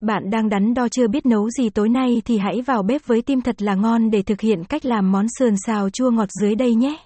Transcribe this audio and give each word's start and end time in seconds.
Bạn 0.00 0.30
đang 0.30 0.48
đắn 0.48 0.74
đo 0.74 0.88
chưa 0.88 1.08
biết 1.08 1.26
nấu 1.26 1.50
gì 1.50 1.70
tối 1.70 1.88
nay 1.88 2.22
thì 2.24 2.38
hãy 2.38 2.62
vào 2.62 2.82
bếp 2.82 3.06
với 3.06 3.22
tim 3.22 3.40
thật 3.40 3.62
là 3.62 3.74
ngon 3.74 4.10
để 4.10 4.22
thực 4.22 4.40
hiện 4.40 4.64
cách 4.64 4.84
làm 4.84 5.12
món 5.12 5.26
sườn 5.38 5.54
xào 5.66 5.90
chua 5.90 6.10
ngọt 6.10 6.28
dưới 6.40 6.54
đây 6.54 6.74
nhé. 6.74 6.96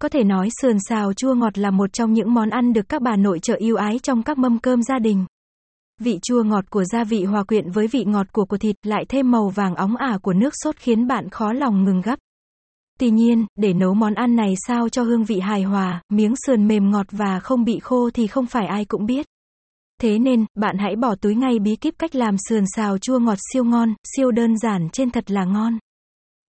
Có 0.00 0.08
thể 0.08 0.24
nói 0.24 0.48
sườn 0.62 0.76
xào 0.88 1.12
chua 1.12 1.34
ngọt 1.34 1.58
là 1.58 1.70
một 1.70 1.92
trong 1.92 2.12
những 2.12 2.34
món 2.34 2.50
ăn 2.50 2.72
được 2.72 2.88
các 2.88 3.02
bà 3.02 3.16
nội 3.16 3.38
trợ 3.38 3.54
yêu 3.54 3.76
ái 3.76 3.98
trong 3.98 4.22
các 4.22 4.38
mâm 4.38 4.58
cơm 4.58 4.82
gia 4.82 4.98
đình. 4.98 5.26
Vị 6.00 6.18
chua 6.22 6.42
ngọt 6.42 6.70
của 6.70 6.84
gia 6.84 7.04
vị 7.04 7.24
hòa 7.24 7.44
quyện 7.44 7.70
với 7.70 7.86
vị 7.86 8.04
ngọt 8.04 8.32
của 8.32 8.44
của 8.44 8.58
thịt 8.58 8.76
lại 8.82 9.04
thêm 9.08 9.30
màu 9.30 9.48
vàng 9.48 9.74
óng 9.74 9.96
ả 9.96 10.18
của 10.22 10.32
nước 10.32 10.54
sốt 10.62 10.76
khiến 10.76 11.06
bạn 11.06 11.30
khó 11.30 11.52
lòng 11.52 11.84
ngừng 11.84 12.00
gấp. 12.00 12.18
Tuy 12.98 13.10
nhiên, 13.10 13.46
để 13.56 13.72
nấu 13.72 13.94
món 13.94 14.14
ăn 14.14 14.36
này 14.36 14.54
sao 14.66 14.88
cho 14.88 15.02
hương 15.02 15.24
vị 15.24 15.40
hài 15.40 15.62
hòa, 15.62 16.02
miếng 16.12 16.34
sườn 16.46 16.68
mềm 16.68 16.90
ngọt 16.90 17.06
và 17.10 17.40
không 17.40 17.64
bị 17.64 17.78
khô 17.78 18.10
thì 18.10 18.26
không 18.26 18.46
phải 18.46 18.66
ai 18.66 18.84
cũng 18.84 19.06
biết. 19.06 19.26
Thế 20.00 20.18
nên, 20.18 20.44
bạn 20.54 20.78
hãy 20.78 20.96
bỏ 20.96 21.14
túi 21.14 21.34
ngay 21.34 21.58
bí 21.58 21.76
kíp 21.76 21.94
cách 21.98 22.14
làm 22.14 22.36
sườn 22.48 22.64
xào 22.76 22.98
chua 22.98 23.18
ngọt 23.18 23.38
siêu 23.52 23.64
ngon, 23.64 23.94
siêu 24.16 24.30
đơn 24.30 24.58
giản 24.58 24.88
trên 24.92 25.10
thật 25.10 25.30
là 25.30 25.44
ngon. 25.44 25.78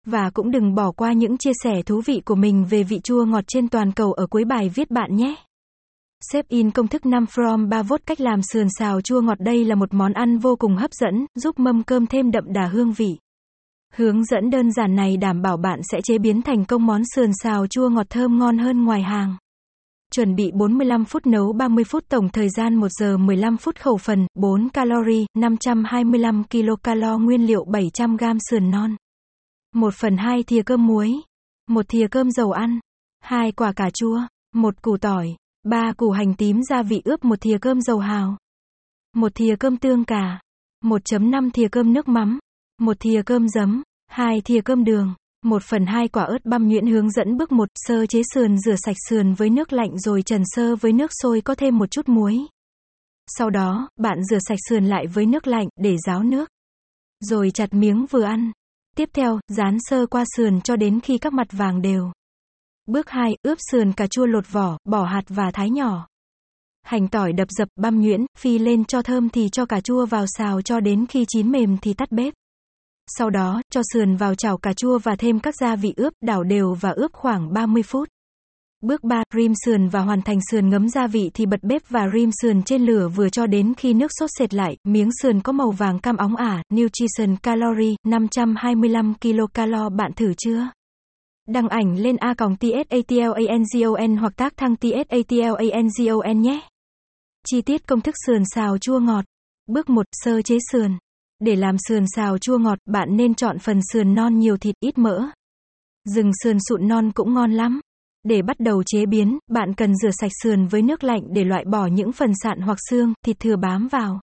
Và 0.06 0.30
cũng 0.30 0.52
đừng 0.52 0.76
bỏ 0.76 0.92
qua 0.92 1.14
những 1.14 1.38
chia 1.38 1.52
sẻ 1.64 1.82
thú 1.86 2.02
vị 2.06 2.22
của 2.26 2.36
mình 2.36 2.66
về 2.70 2.84
vị 2.84 3.00
chua 3.04 3.26
ngọt 3.26 3.44
trên 3.48 3.70
toàn 3.70 3.92
cầu 3.92 4.14
ở 4.14 4.28
cuối 4.28 4.46
bài 4.46 4.70
viết 4.76 4.92
bạn 4.92 5.16
nhé. 5.16 5.36
Xếp 6.32 6.46
in 6.48 6.72
công 6.72 6.88
thức 6.88 7.06
5 7.06 7.26
from 7.26 7.70
3 7.70 7.84
vốt 7.84 8.02
cách 8.06 8.22
làm 8.22 8.42
sườn 8.42 8.68
xào 8.80 9.02
chua 9.02 9.22
ngọt 9.22 9.40
đây 9.40 9.66
là 9.66 9.76
một 9.76 9.94
món 9.94 10.14
ăn 10.14 10.38
vô 10.38 10.56
cùng 10.56 10.76
hấp 10.76 10.92
dẫn, 10.94 11.26
giúp 11.36 11.60
mâm 11.60 11.84
cơm 11.84 12.08
thêm 12.08 12.32
đậm 12.32 12.54
đà 12.54 12.68
hương 12.68 12.94
vị. 12.94 13.18
Hướng 13.94 14.26
dẫn 14.26 14.50
đơn 14.50 14.72
giản 14.72 14.96
này 14.96 15.18
đảm 15.18 15.42
bảo 15.42 15.58
bạn 15.58 15.80
sẽ 15.92 16.02
chế 16.04 16.18
biến 16.18 16.42
thành 16.42 16.66
công 16.66 16.86
món 16.86 17.02
sườn 17.16 17.30
xào 17.44 17.68
chua 17.68 17.90
ngọt 17.90 18.08
thơm 18.10 18.40
ngon 18.40 18.58
hơn 18.58 18.84
ngoài 18.84 19.02
hàng. 19.02 19.38
Chuẩn 20.16 20.36
bị 20.36 20.52
45 20.52 21.06
phút 21.06 21.28
nấu 21.28 21.54
30 21.54 21.84
phút 21.84 22.04
tổng 22.10 22.30
thời 22.30 22.50
gian 22.50 22.76
1 22.76 22.88
giờ 22.92 23.18
15 23.18 23.58
phút 23.58 23.76
khẩu 23.80 23.98
phần, 23.98 24.28
4 24.36 24.70
calorie, 24.70 25.26
525 25.38 26.44
kilocalo 26.44 27.18
nguyên 27.18 27.48
liệu 27.48 27.66
700 27.66 28.18
g 28.18 28.24
sườn 28.50 28.72
non. 28.72 28.96
1 29.74 29.94
phần 29.94 30.18
2 30.18 30.44
thìa 30.44 30.62
cơm 30.62 30.88
muối. 30.88 31.14
1 31.70 31.86
thìa 31.90 32.08
cơm 32.12 32.32
dầu 32.32 32.52
ăn. 32.52 32.80
2 33.22 33.52
quả 33.52 33.74
cà 33.74 33.90
chua. 33.94 34.22
1 34.54 34.82
củ 34.82 34.98
tỏi. 34.98 35.36
3 35.64 35.94
củ 35.98 36.12
hành 36.12 36.34
tím 36.34 36.62
gia 36.70 36.84
vị 36.84 37.02
ướp 37.06 37.26
1 37.26 37.42
thìa 37.42 37.58
cơm 37.62 37.82
dầu 37.82 38.00
hào. 38.00 38.38
1 39.16 39.36
thìa 39.36 39.56
cơm 39.60 39.78
tương 39.78 40.06
cà. 40.06 40.40
1.5 40.84 41.50
thìa 41.52 41.68
cơm 41.68 41.94
nước 41.94 42.08
mắm. 42.08 42.40
1 42.82 43.00
thìa 43.00 43.22
cơm 43.26 43.50
giấm. 43.50 43.84
2 44.08 44.42
thìa 44.42 44.62
cơm 44.62 44.84
đường. 44.84 45.14
1 45.46 45.64
phần 45.64 45.86
2 45.86 46.08
quả 46.08 46.24
ớt 46.24 46.46
băm 46.46 46.68
nhuyễn 46.68 46.88
hướng 46.88 47.12
dẫn 47.12 47.38
bước 47.38 47.52
1, 47.52 47.70
sơ 47.76 48.06
chế 48.06 48.22
sườn 48.34 48.58
rửa 48.58 48.76
sạch 48.76 48.96
sườn 49.10 49.34
với 49.34 49.50
nước 49.50 49.74
lạnh 49.74 50.00
rồi 50.00 50.22
trần 50.22 50.44
sơ 50.46 50.76
với 50.76 50.94
nước 50.94 51.12
sôi 51.22 51.42
có 51.42 51.56
thêm 51.56 51.78
một 51.78 51.92
chút 51.92 52.10
muối. 52.10 52.38
Sau 53.38 53.50
đó, 53.50 53.90
bạn 53.98 54.24
rửa 54.24 54.38
sạch 54.48 54.58
sườn 54.70 54.86
lại 54.86 55.08
với 55.08 55.26
nước 55.26 55.48
lạnh 55.48 55.68
để 55.80 55.96
ráo 56.06 56.24
nước. 56.24 56.50
Rồi 57.20 57.52
chặt 57.52 57.74
miếng 57.74 58.06
vừa 58.06 58.24
ăn. 58.24 58.52
Tiếp 58.96 59.10
theo, 59.14 59.40
rán 59.48 59.78
sơ 59.80 60.06
qua 60.06 60.24
sườn 60.36 60.62
cho 60.62 60.76
đến 60.76 61.00
khi 61.00 61.18
các 61.18 61.34
mặt 61.34 61.48
vàng 61.52 61.82
đều. 61.82 62.12
Bước 62.88 63.10
2, 63.10 63.36
ướp 63.44 63.58
sườn 63.72 63.94
cà 63.94 64.08
chua 64.08 64.26
lột 64.26 64.52
vỏ, 64.52 64.78
bỏ 64.86 65.04
hạt 65.04 65.24
và 65.28 65.52
thái 65.54 65.70
nhỏ. 65.70 66.08
Hành 66.84 67.08
tỏi 67.08 67.34
đập 67.34 67.48
dập, 67.58 67.68
băm 67.76 68.02
nhuyễn, 68.02 68.26
phi 68.38 68.60
lên 68.60 68.86
cho 68.86 69.02
thơm 69.02 69.30
thì 69.30 69.50
cho 69.52 69.66
cà 69.66 69.82
chua 69.82 70.06
vào 70.06 70.26
xào 70.28 70.62
cho 70.62 70.80
đến 70.80 71.06
khi 71.06 71.26
chín 71.28 71.52
mềm 71.52 71.78
thì 71.78 71.94
tắt 71.94 72.12
bếp. 72.12 72.34
Sau 73.08 73.30
đó, 73.30 73.62
cho 73.72 73.82
sườn 73.94 74.16
vào 74.16 74.36
chảo 74.36 74.58
cà 74.58 74.74
chua 74.74 75.00
và 75.00 75.16
thêm 75.16 75.40
các 75.40 75.56
gia 75.56 75.76
vị 75.76 75.94
ướp, 75.98 76.14
đảo 76.22 76.44
đều 76.44 76.74
và 76.74 76.90
ướp 76.90 77.14
khoảng 77.14 77.54
30 77.54 77.84
phút. 77.84 78.10
Bước 78.82 79.04
3, 79.04 79.24
rim 79.36 79.54
sườn 79.66 79.88
và 79.88 80.00
hoàn 80.00 80.22
thành 80.22 80.40
sườn 80.52 80.70
ngấm 80.70 80.90
gia 80.90 81.08
vị 81.08 81.32
thì 81.34 81.46
bật 81.46 81.64
bếp 81.64 81.90
và 81.90 82.10
rim 82.14 82.30
sườn 82.42 82.64
trên 82.64 82.86
lửa 82.86 83.08
vừa 83.16 83.30
cho 83.30 83.48
đến 83.48 83.74
khi 83.78 83.94
nước 83.94 84.12
sốt 84.20 84.30
sệt 84.40 84.54
lại, 84.54 84.78
miếng 84.84 85.10
sườn 85.22 85.42
có 85.42 85.52
màu 85.52 85.72
vàng 85.72 86.00
cam 86.00 86.18
óng 86.18 86.36
ả, 86.36 86.64
nutrition 86.74 87.36
calorie, 87.44 87.96
525 88.08 89.14
kilocalo 89.22 89.90
bạn 89.90 90.12
thử 90.16 90.34
chưa? 90.38 90.70
Đăng 91.48 91.70
ảnh 91.70 92.00
lên 92.00 92.16
A 92.16 92.34
còng 92.34 92.56
TSATLANGON 92.58 94.18
hoặc 94.18 94.34
tác 94.36 94.58
thăng 94.58 94.76
TSATLANGON 94.76 96.42
nhé. 96.42 96.62
Chi 97.48 97.62
tiết 97.62 97.88
công 97.88 98.02
thức 98.02 98.16
sườn 98.26 98.44
xào 98.56 98.78
chua 98.78 99.00
ngọt. 99.00 99.26
Bước 99.68 99.90
1, 99.90 100.06
sơ 100.12 100.42
chế 100.42 100.58
sườn. 100.72 100.92
Để 101.40 101.56
làm 101.56 101.76
sườn 101.88 102.04
xào 102.16 102.38
chua 102.38 102.58
ngọt, 102.58 102.80
bạn 102.86 103.18
nên 103.18 103.34
chọn 103.34 103.60
phần 103.60 103.80
sườn 103.92 104.16
non 104.16 104.40
nhiều 104.40 104.58
thịt 104.58 104.76
ít 104.80 104.98
mỡ. 104.98 105.28
Rừng 106.06 106.32
sườn 106.44 106.58
sụn 106.70 106.88
non 106.88 107.12
cũng 107.12 107.34
ngon 107.34 107.52
lắm. 107.52 107.82
Để 108.24 108.42
bắt 108.42 108.60
đầu 108.60 108.84
chế 108.84 109.06
biến, 109.06 109.38
bạn 109.48 109.74
cần 109.74 109.96
rửa 109.96 110.12
sạch 110.12 110.32
sườn 110.44 110.68
với 110.68 110.82
nước 110.82 111.04
lạnh 111.04 111.22
để 111.34 111.44
loại 111.44 111.66
bỏ 111.66 111.86
những 111.86 112.12
phần 112.12 112.32
sạn 112.44 112.62
hoặc 112.62 112.78
xương, 112.90 113.14
thịt 113.26 113.40
thừa 113.40 113.56
bám 113.56 113.88
vào. 113.88 114.20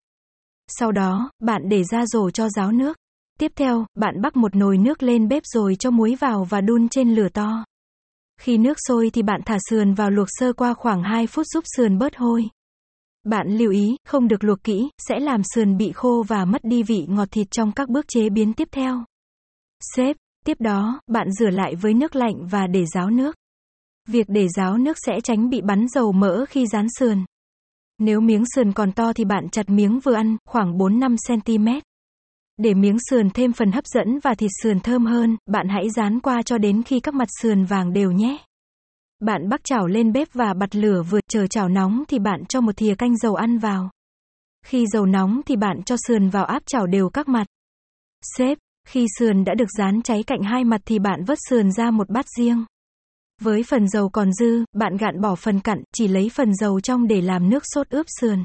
Sau 0.69 0.93
đó, 0.93 1.31
bạn 1.41 1.63
để 1.69 1.85
ra 1.85 2.07
rổ 2.07 2.31
cho 2.31 2.49
ráo 2.49 2.73
nước. 2.73 2.97
Tiếp 3.39 3.53
theo, 3.57 3.87
bạn 3.95 4.21
bắc 4.23 4.37
một 4.37 4.57
nồi 4.57 4.79
nước 4.79 5.03
lên 5.03 5.29
bếp 5.29 5.43
rồi 5.47 5.77
cho 5.79 5.91
muối 5.91 6.17
vào 6.21 6.45
và 6.45 6.61
đun 6.61 6.89
trên 6.89 7.15
lửa 7.15 7.29
to. 7.29 7.65
Khi 8.41 8.59
nước 8.59 8.79
sôi 8.89 9.11
thì 9.11 9.23
bạn 9.23 9.41
thả 9.45 9.59
sườn 9.71 9.95
vào 9.95 10.11
luộc 10.11 10.29
sơ 10.31 10.53
qua 10.53 10.75
khoảng 10.75 11.03
2 11.03 11.27
phút 11.27 11.47
giúp 11.47 11.65
sườn 11.77 11.99
bớt 11.99 12.17
hôi. 12.17 12.49
Bạn 13.25 13.49
lưu 13.49 13.71
ý, 13.71 13.97
không 14.05 14.29
được 14.29 14.45
luộc 14.45 14.65
kỹ, 14.65 14.91
sẽ 15.09 15.21
làm 15.21 15.41
sườn 15.55 15.77
bị 15.77 15.93
khô 15.93 16.25
và 16.29 16.45
mất 16.45 16.65
đi 16.65 16.83
vị 16.83 17.07
ngọt 17.09 17.29
thịt 17.31 17.51
trong 17.51 17.73
các 17.73 17.89
bước 17.89 18.05
chế 18.09 18.31
biến 18.31 18.53
tiếp 18.53 18.69
theo. 18.73 19.05
Xếp, 19.97 20.17
tiếp 20.45 20.57
đó, 20.61 21.01
bạn 21.07 21.33
rửa 21.33 21.51
lại 21.51 21.75
với 21.75 21.95
nước 21.95 22.17
lạnh 22.17 22.47
và 22.51 22.67
để 22.67 22.85
ráo 22.95 23.11
nước. 23.11 23.37
Việc 24.09 24.27
để 24.29 24.47
ráo 24.57 24.79
nước 24.79 24.97
sẽ 25.07 25.21
tránh 25.25 25.51
bị 25.51 25.61
bắn 25.61 25.89
dầu 25.89 26.13
mỡ 26.13 26.45
khi 26.49 26.67
rán 26.67 26.87
sườn. 26.99 27.25
Nếu 27.99 28.21
miếng 28.21 28.45
sườn 28.55 28.73
còn 28.73 28.93
to 28.93 29.13
thì 29.13 29.25
bạn 29.25 29.49
chặt 29.53 29.71
miếng 29.71 30.01
vừa 30.01 30.15
ăn, 30.15 30.37
khoảng 30.49 30.79
4-5 30.79 31.17
cm. 31.29 31.69
Để 32.57 32.75
miếng 32.75 32.97
sườn 33.11 33.31
thêm 33.31 33.53
phần 33.53 33.73
hấp 33.73 33.87
dẫn 33.87 34.19
và 34.19 34.35
thịt 34.35 34.51
sườn 34.63 34.81
thơm 34.81 35.07
hơn, 35.07 35.37
bạn 35.47 35.69
hãy 35.69 35.91
rán 35.91 36.21
qua 36.21 36.43
cho 36.43 36.59
đến 36.59 36.83
khi 36.83 37.01
các 37.01 37.15
mặt 37.15 37.29
sườn 37.41 37.65
vàng 37.65 37.93
đều 37.93 38.11
nhé. 38.11 38.39
Bạn 39.23 39.49
bắc 39.49 39.65
chảo 39.65 39.87
lên 39.87 40.13
bếp 40.13 40.29
và 40.33 40.55
bật 40.55 40.77
lửa 40.77 41.03
vừa 41.11 41.21
chờ 41.29 41.47
chảo 41.47 41.69
nóng 41.69 42.03
thì 42.09 42.19
bạn 42.19 42.45
cho 42.49 42.61
một 42.61 42.77
thìa 42.77 42.95
canh 42.95 43.17
dầu 43.17 43.35
ăn 43.35 43.59
vào. 43.59 43.91
Khi 44.67 44.87
dầu 44.87 45.07
nóng 45.07 45.41
thì 45.47 45.57
bạn 45.57 45.83
cho 45.83 45.97
sườn 46.07 46.29
vào 46.29 46.45
áp 46.45 46.63
chảo 46.67 46.87
đều 46.87 47.09
các 47.09 47.29
mặt. 47.29 47.47
Xếp, 48.39 48.59
khi 48.89 49.07
sườn 49.19 49.45
đã 49.45 49.55
được 49.55 49.71
dán 49.79 50.03
cháy 50.03 50.23
cạnh 50.23 50.43
hai 50.43 50.65
mặt 50.65 50.81
thì 50.85 50.99
bạn 50.99 51.25
vớt 51.25 51.39
sườn 51.49 51.73
ra 51.73 51.91
một 51.91 52.11
bát 52.11 52.27
riêng. 52.37 52.65
Với 53.41 53.63
phần 53.63 53.89
dầu 53.89 54.09
còn 54.09 54.33
dư, 54.33 54.65
bạn 54.73 54.97
gạn 54.97 55.21
bỏ 55.21 55.35
phần 55.35 55.61
cặn, 55.61 55.83
chỉ 55.95 56.09
lấy 56.09 56.31
phần 56.35 56.55
dầu 56.55 56.81
trong 56.81 57.07
để 57.07 57.21
làm 57.21 57.51
nước 57.51 57.63
sốt 57.75 57.89
ướp 57.89 58.07
sườn. 58.21 58.45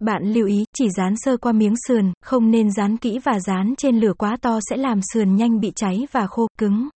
Bạn 0.00 0.22
lưu 0.32 0.46
ý, 0.46 0.64
chỉ 0.76 0.88
dán 0.96 1.14
sơ 1.16 1.36
qua 1.36 1.52
miếng 1.52 1.74
sườn, 1.88 2.12
không 2.22 2.50
nên 2.50 2.70
dán 2.72 2.96
kỹ 2.96 3.18
và 3.24 3.40
dán 3.40 3.74
trên 3.78 4.00
lửa 4.00 4.12
quá 4.18 4.36
to 4.42 4.58
sẽ 4.70 4.76
làm 4.76 5.00
sườn 5.12 5.36
nhanh 5.36 5.60
bị 5.60 5.72
cháy 5.76 6.06
và 6.12 6.26
khô, 6.26 6.46
cứng. 6.58 6.88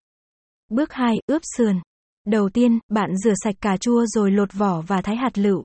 Bước 0.70 0.92
2, 0.92 1.16
ướp 1.26 1.42
sườn. 1.56 1.80
Đầu 2.26 2.48
tiên, 2.48 2.78
bạn 2.88 3.16
rửa 3.16 3.32
sạch 3.44 3.54
cà 3.60 3.76
chua 3.76 4.06
rồi 4.06 4.30
lột 4.30 4.52
vỏ 4.52 4.80
và 4.86 5.02
thái 5.02 5.16
hạt 5.16 5.38
lựu. 5.38 5.62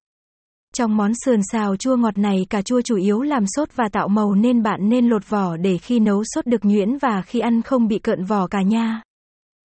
Trong 0.73 0.97
món 0.97 1.11
sườn 1.25 1.39
xào 1.51 1.75
chua 1.75 1.95
ngọt 1.95 2.17
này 2.17 2.37
cà 2.49 2.61
chua 2.61 2.81
chủ 2.81 2.95
yếu 2.95 3.21
làm 3.21 3.43
sốt 3.47 3.69
và 3.75 3.89
tạo 3.91 4.07
màu 4.07 4.35
nên 4.35 4.63
bạn 4.63 4.89
nên 4.89 5.09
lột 5.09 5.29
vỏ 5.29 5.57
để 5.57 5.77
khi 5.77 5.99
nấu 5.99 6.23
sốt 6.23 6.45
được 6.45 6.65
nhuyễn 6.65 6.97
và 6.97 7.21
khi 7.21 7.39
ăn 7.39 7.61
không 7.61 7.87
bị 7.87 7.99
cợn 7.99 8.23
vỏ 8.23 8.47
cả 8.47 8.61
nha. 8.61 9.01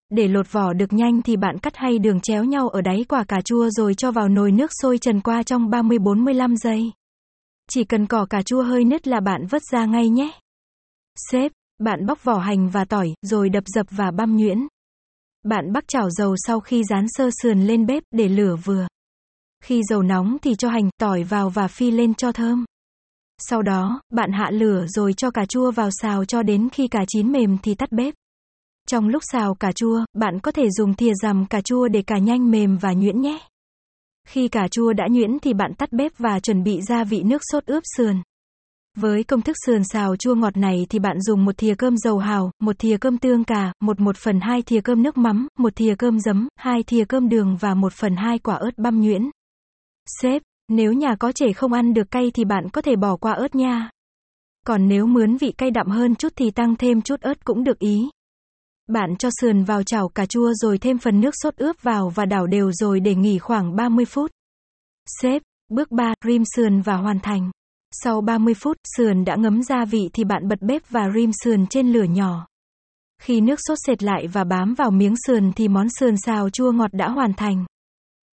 Để 0.09 0.27
lột 0.27 0.51
vỏ 0.51 0.73
được 0.73 0.93
nhanh 0.93 1.21
thì 1.21 1.37
bạn 1.37 1.59
cắt 1.59 1.75
hay 1.75 1.99
đường 1.99 2.19
chéo 2.19 2.43
nhau 2.43 2.69
ở 2.69 2.81
đáy 2.81 3.05
quả 3.09 3.23
cà 3.23 3.41
chua 3.45 3.69
rồi 3.69 3.93
cho 3.93 4.11
vào 4.11 4.29
nồi 4.29 4.51
nước 4.51 4.71
sôi 4.81 4.97
trần 4.97 5.21
qua 5.21 5.43
trong 5.43 5.69
30-45 5.69 6.55
giây. 6.55 6.91
Chỉ 7.69 7.83
cần 7.83 8.05
cỏ 8.05 8.25
cà 8.29 8.41
chua 8.41 8.63
hơi 8.63 8.83
nứt 8.83 9.07
là 9.07 9.19
bạn 9.19 9.45
vớt 9.49 9.61
ra 9.71 9.85
ngay 9.85 10.09
nhé. 10.09 10.31
Xếp, 11.31 11.51
bạn 11.79 12.05
bóc 12.05 12.23
vỏ 12.23 12.37
hành 12.37 12.69
và 12.69 12.85
tỏi, 12.85 13.13
rồi 13.21 13.49
đập 13.49 13.63
dập 13.67 13.85
và 13.89 14.11
băm 14.11 14.37
nhuyễn. 14.37 14.67
Bạn 15.43 15.71
bắc 15.73 15.87
chảo 15.87 16.09
dầu 16.09 16.35
sau 16.37 16.59
khi 16.59 16.83
rán 16.83 17.05
sơ 17.07 17.29
sườn 17.41 17.61
lên 17.61 17.85
bếp 17.85 18.03
để 18.11 18.27
lửa 18.27 18.55
vừa. 18.63 18.87
Khi 19.63 19.81
dầu 19.89 20.01
nóng 20.01 20.37
thì 20.41 20.55
cho 20.55 20.69
hành, 20.69 20.89
tỏi 20.99 21.23
vào 21.23 21.49
và 21.49 21.67
phi 21.67 21.91
lên 21.91 22.13
cho 22.13 22.31
thơm. 22.31 22.65
Sau 23.37 23.61
đó, 23.61 24.01
bạn 24.13 24.31
hạ 24.31 24.49
lửa 24.51 24.85
rồi 24.87 25.13
cho 25.13 25.31
cà 25.31 25.45
chua 25.45 25.71
vào 25.71 25.89
xào 26.01 26.25
cho 26.25 26.43
đến 26.43 26.69
khi 26.69 26.87
cà 26.87 27.05
chín 27.07 27.31
mềm 27.31 27.57
thì 27.63 27.75
tắt 27.75 27.91
bếp. 27.91 28.13
Trong 28.87 29.07
lúc 29.07 29.23
xào 29.31 29.55
cà 29.55 29.71
chua, 29.71 30.05
bạn 30.13 30.39
có 30.39 30.51
thể 30.51 30.69
dùng 30.69 30.93
thìa 30.93 31.13
rằm 31.21 31.45
cà 31.45 31.61
chua 31.61 31.87
để 31.87 32.01
cà 32.01 32.17
nhanh 32.17 32.51
mềm 32.51 32.77
và 32.77 32.93
nhuyễn 32.93 33.21
nhé. 33.21 33.39
Khi 34.27 34.47
cà 34.47 34.67
chua 34.71 34.93
đã 34.93 35.07
nhuyễn 35.11 35.39
thì 35.39 35.53
bạn 35.53 35.73
tắt 35.77 35.91
bếp 35.91 36.11
và 36.17 36.39
chuẩn 36.39 36.63
bị 36.63 36.81
gia 36.81 37.03
vị 37.03 37.23
nước 37.23 37.41
sốt 37.51 37.65
ướp 37.65 37.83
sườn. 37.97 38.21
Với 38.97 39.23
công 39.23 39.41
thức 39.41 39.55
sườn 39.65 39.83
xào 39.83 40.15
chua 40.15 40.35
ngọt 40.35 40.57
này 40.57 40.85
thì 40.89 40.99
bạn 40.99 41.21
dùng 41.21 41.45
một 41.45 41.57
thìa 41.57 41.75
cơm 41.75 41.97
dầu 41.97 42.17
hào, 42.17 42.51
một 42.59 42.79
thìa 42.79 42.97
cơm 42.97 43.17
tương 43.17 43.43
cà, 43.43 43.73
một 43.79 43.99
một 43.99 44.17
phần 44.17 44.39
hai 44.41 44.61
thìa 44.61 44.81
cơm 44.81 45.03
nước 45.03 45.17
mắm, 45.17 45.47
một 45.57 45.75
thìa 45.75 45.95
cơm 45.95 46.19
giấm, 46.19 46.47
hai 46.55 46.83
thìa 46.83 47.05
cơm 47.05 47.29
đường 47.29 47.57
và 47.59 47.73
một 47.73 47.93
phần 47.93 48.15
hai 48.15 48.39
quả 48.39 48.55
ớt 48.55 48.77
băm 48.77 49.01
nhuyễn. 49.01 49.29
Sếp, 50.21 50.41
nếu 50.67 50.93
nhà 50.93 51.15
có 51.19 51.31
trẻ 51.31 51.53
không 51.53 51.73
ăn 51.73 51.93
được 51.93 52.11
cay 52.11 52.31
thì 52.33 52.45
bạn 52.45 52.69
có 52.73 52.81
thể 52.81 52.95
bỏ 52.95 53.15
qua 53.15 53.31
ớt 53.31 53.55
nha. 53.55 53.89
Còn 54.67 54.87
nếu 54.87 55.05
mướn 55.05 55.37
vị 55.37 55.51
cay 55.57 55.71
đậm 55.71 55.87
hơn 55.87 56.15
chút 56.15 56.33
thì 56.35 56.51
tăng 56.51 56.75
thêm 56.75 57.01
chút 57.01 57.21
ớt 57.21 57.45
cũng 57.45 57.63
được 57.63 57.79
ý. 57.79 58.09
Bạn 58.87 59.15
cho 59.19 59.29
sườn 59.41 59.63
vào 59.63 59.83
chảo 59.83 60.09
cà 60.09 60.25
chua 60.25 60.53
rồi 60.53 60.77
thêm 60.77 60.97
phần 60.97 61.21
nước 61.21 61.31
sốt 61.43 61.55
ướp 61.55 61.83
vào 61.83 62.09
và 62.09 62.25
đảo 62.25 62.47
đều 62.47 62.71
rồi 62.71 62.99
để 62.99 63.15
nghỉ 63.15 63.39
khoảng 63.39 63.75
30 63.75 64.05
phút. 64.05 64.31
Xếp, 65.21 65.41
bước 65.69 65.91
3, 65.91 66.13
rim 66.25 66.43
sườn 66.55 66.81
và 66.81 66.95
hoàn 66.95 67.19
thành. 67.19 67.51
Sau 67.91 68.21
30 68.21 68.53
phút, 68.53 68.77
sườn 68.97 69.25
đã 69.25 69.35
ngấm 69.35 69.63
gia 69.63 69.85
vị 69.85 70.09
thì 70.13 70.23
bạn 70.23 70.47
bật 70.47 70.61
bếp 70.61 70.89
và 70.89 71.11
rim 71.15 71.31
sườn 71.43 71.67
trên 71.67 71.91
lửa 71.91 72.03
nhỏ. 72.03 72.47
Khi 73.21 73.41
nước 73.41 73.59
sốt 73.67 73.77
sệt 73.87 74.03
lại 74.03 74.27
và 74.27 74.43
bám 74.43 74.73
vào 74.73 74.91
miếng 74.91 75.15
sườn 75.27 75.51
thì 75.55 75.67
món 75.67 75.87
sườn 75.99 76.17
xào 76.17 76.49
chua 76.49 76.71
ngọt 76.71 76.93
đã 76.93 77.09
hoàn 77.09 77.33
thành. 77.33 77.65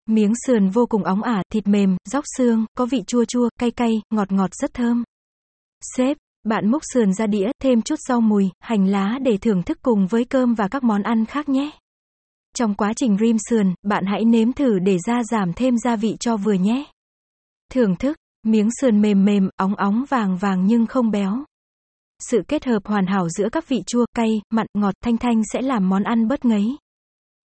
Miếng 0.07 0.33
sườn 0.47 0.69
vô 0.69 0.87
cùng 0.87 1.05
óng 1.05 1.23
ả, 1.23 1.43
thịt 1.53 1.67
mềm, 1.67 1.97
róc 2.05 2.25
xương, 2.37 2.67
có 2.75 2.87
vị 2.87 3.03
chua 3.07 3.25
chua, 3.25 3.49
cay 3.59 3.71
cay, 3.71 4.03
ngọt 4.11 4.33
ngọt 4.33 4.51
rất 4.55 4.75
thơm. 4.75 5.05
Sếp, 5.97 6.17
bạn 6.45 6.71
múc 6.71 6.83
sườn 6.93 7.13
ra 7.13 7.27
đĩa, 7.27 7.51
thêm 7.63 7.83
chút 7.83 7.99
rau 8.09 8.21
mùi, 8.21 8.51
hành 8.61 8.87
lá 8.87 9.19
để 9.23 9.37
thưởng 9.37 9.63
thức 9.63 9.79
cùng 9.83 10.07
với 10.07 10.25
cơm 10.25 10.55
và 10.55 10.69
các 10.69 10.83
món 10.83 11.03
ăn 11.03 11.27
khác 11.27 11.49
nhé. 11.49 11.71
Trong 12.55 12.75
quá 12.75 12.93
trình 12.97 13.17
rim 13.21 13.37
sườn, 13.49 13.75
bạn 13.83 14.05
hãy 14.07 14.25
nếm 14.25 14.53
thử 14.53 14.79
để 14.79 14.99
ra 15.07 15.23
giảm 15.31 15.53
thêm 15.53 15.79
gia 15.79 15.97
vị 15.97 16.17
cho 16.21 16.37
vừa 16.37 16.53
nhé. 16.53 16.85
Thưởng 17.73 17.97
thức, 17.97 18.17
miếng 18.51 18.69
sườn 18.81 19.03
mềm 19.03 19.25
mềm, 19.25 19.49
óng 19.57 19.75
óng 19.75 20.05
vàng 20.09 20.37
vàng 20.37 20.67
nhưng 20.67 20.87
không 20.87 21.11
béo. 21.11 21.45
Sự 22.23 22.43
kết 22.49 22.65
hợp 22.65 22.87
hoàn 22.87 23.07
hảo 23.07 23.29
giữa 23.29 23.49
các 23.53 23.69
vị 23.69 23.83
chua, 23.87 24.07
cay, 24.15 24.41
mặn, 24.51 24.67
ngọt, 24.75 24.95
thanh 25.05 25.17
thanh 25.19 25.43
sẽ 25.53 25.63
làm 25.63 25.89
món 25.89 26.03
ăn 26.03 26.29
bớt 26.29 26.45
ngấy. 26.45 26.77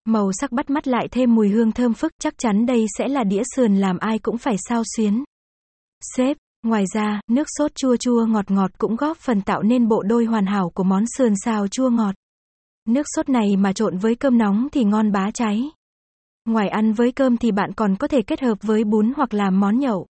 Màu 0.05 0.31
sắc 0.33 0.51
bắt 0.51 0.69
mắt 0.69 0.87
lại 0.87 1.07
thêm 1.11 1.35
mùi 1.35 1.49
hương 1.49 1.71
thơm 1.71 1.93
phức, 1.93 2.11
chắc 2.19 2.33
chắn 2.37 2.65
đây 2.65 2.85
sẽ 2.97 3.07
là 3.07 3.23
đĩa 3.23 3.43
sườn 3.55 3.75
làm 3.75 3.97
ai 3.97 4.19
cũng 4.19 4.37
phải 4.37 4.55
sao 4.69 4.83
xuyến. 4.95 5.23
Xếp 6.17 6.37
ngoài 6.63 6.83
ra, 6.93 7.21
nước 7.29 7.47
sốt 7.57 7.75
chua 7.75 7.95
chua 7.95 8.25
ngọt 8.25 8.51
ngọt 8.51 8.71
cũng 8.77 8.95
góp 8.95 9.17
phần 9.17 9.41
tạo 9.41 9.63
nên 9.63 9.87
bộ 9.87 10.03
đôi 10.03 10.25
hoàn 10.25 10.45
hảo 10.45 10.69
của 10.69 10.83
món 10.83 11.03
sườn 11.17 11.33
xào 11.45 11.67
chua 11.67 11.89
ngọt. 11.89 12.15
Nước 12.87 13.03
sốt 13.15 13.29
này 13.29 13.57
mà 13.57 13.73
trộn 13.73 13.97
với 13.97 14.15
cơm 14.15 14.37
nóng 14.37 14.67
thì 14.71 14.83
ngon 14.83 15.11
bá 15.11 15.31
cháy. 15.33 15.71
Ngoài 16.45 16.67
ăn 16.69 16.93
với 16.93 17.11
cơm 17.11 17.37
thì 17.37 17.51
bạn 17.51 17.73
còn 17.73 17.95
có 17.95 18.07
thể 18.07 18.21
kết 18.21 18.41
hợp 18.41 18.57
với 18.61 18.83
bún 18.83 19.13
hoặc 19.15 19.33
làm 19.33 19.59
món 19.59 19.79
nhậu. 19.79 20.07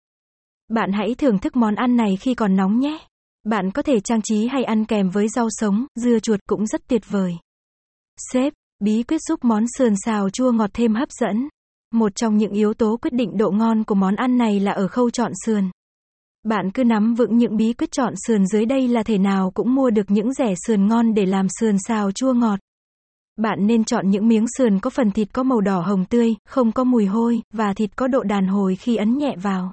Bạn 0.74 0.92
hãy 0.92 1.14
thưởng 1.14 1.38
thức 1.38 1.56
món 1.56 1.74
ăn 1.74 1.96
này 1.96 2.16
khi 2.20 2.34
còn 2.34 2.56
nóng 2.56 2.80
nhé. 2.80 2.98
Bạn 3.44 3.70
có 3.70 3.82
thể 3.82 4.00
trang 4.00 4.22
trí 4.22 4.46
hay 4.46 4.64
ăn 4.64 4.84
kèm 4.84 5.10
với 5.10 5.28
rau 5.28 5.48
sống, 5.50 5.86
dưa 5.94 6.18
chuột 6.18 6.40
cũng 6.48 6.66
rất 6.66 6.88
tuyệt 6.88 7.02
vời. 7.08 7.36
Sếp, 8.32 8.52
bí 8.80 9.02
quyết 9.02 9.20
giúp 9.28 9.44
món 9.44 9.64
sườn 9.78 9.94
xào 10.04 10.30
chua 10.30 10.52
ngọt 10.52 10.70
thêm 10.74 10.94
hấp 10.94 11.08
dẫn. 11.20 11.48
Một 11.94 12.14
trong 12.14 12.36
những 12.36 12.52
yếu 12.52 12.74
tố 12.74 12.96
quyết 13.02 13.12
định 13.12 13.36
độ 13.36 13.50
ngon 13.50 13.84
của 13.84 13.94
món 13.94 14.16
ăn 14.16 14.38
này 14.38 14.60
là 14.60 14.72
ở 14.72 14.88
khâu 14.88 15.10
chọn 15.10 15.32
sườn. 15.46 15.64
Bạn 16.42 16.70
cứ 16.70 16.84
nắm 16.84 17.14
vững 17.14 17.38
những 17.38 17.56
bí 17.56 17.72
quyết 17.72 17.92
chọn 17.92 18.14
sườn 18.26 18.46
dưới 18.46 18.66
đây 18.66 18.88
là 18.88 19.02
thể 19.02 19.18
nào 19.18 19.50
cũng 19.50 19.74
mua 19.74 19.90
được 19.90 20.10
những 20.10 20.32
rẻ 20.32 20.54
sườn 20.66 20.86
ngon 20.86 21.14
để 21.14 21.26
làm 21.26 21.46
sườn 21.60 21.76
xào 21.88 22.12
chua 22.12 22.32
ngọt. 22.32 22.60
Bạn 23.36 23.66
nên 23.66 23.84
chọn 23.84 24.10
những 24.10 24.28
miếng 24.28 24.46
sườn 24.58 24.80
có 24.80 24.90
phần 24.90 25.10
thịt 25.10 25.28
có 25.32 25.42
màu 25.42 25.60
đỏ 25.60 25.80
hồng 25.80 26.04
tươi, 26.04 26.34
không 26.48 26.72
có 26.72 26.84
mùi 26.84 27.06
hôi, 27.06 27.42
và 27.52 27.74
thịt 27.74 27.96
có 27.96 28.08
độ 28.08 28.22
đàn 28.22 28.46
hồi 28.46 28.76
khi 28.76 28.96
ấn 28.96 29.18
nhẹ 29.18 29.36
vào. 29.42 29.72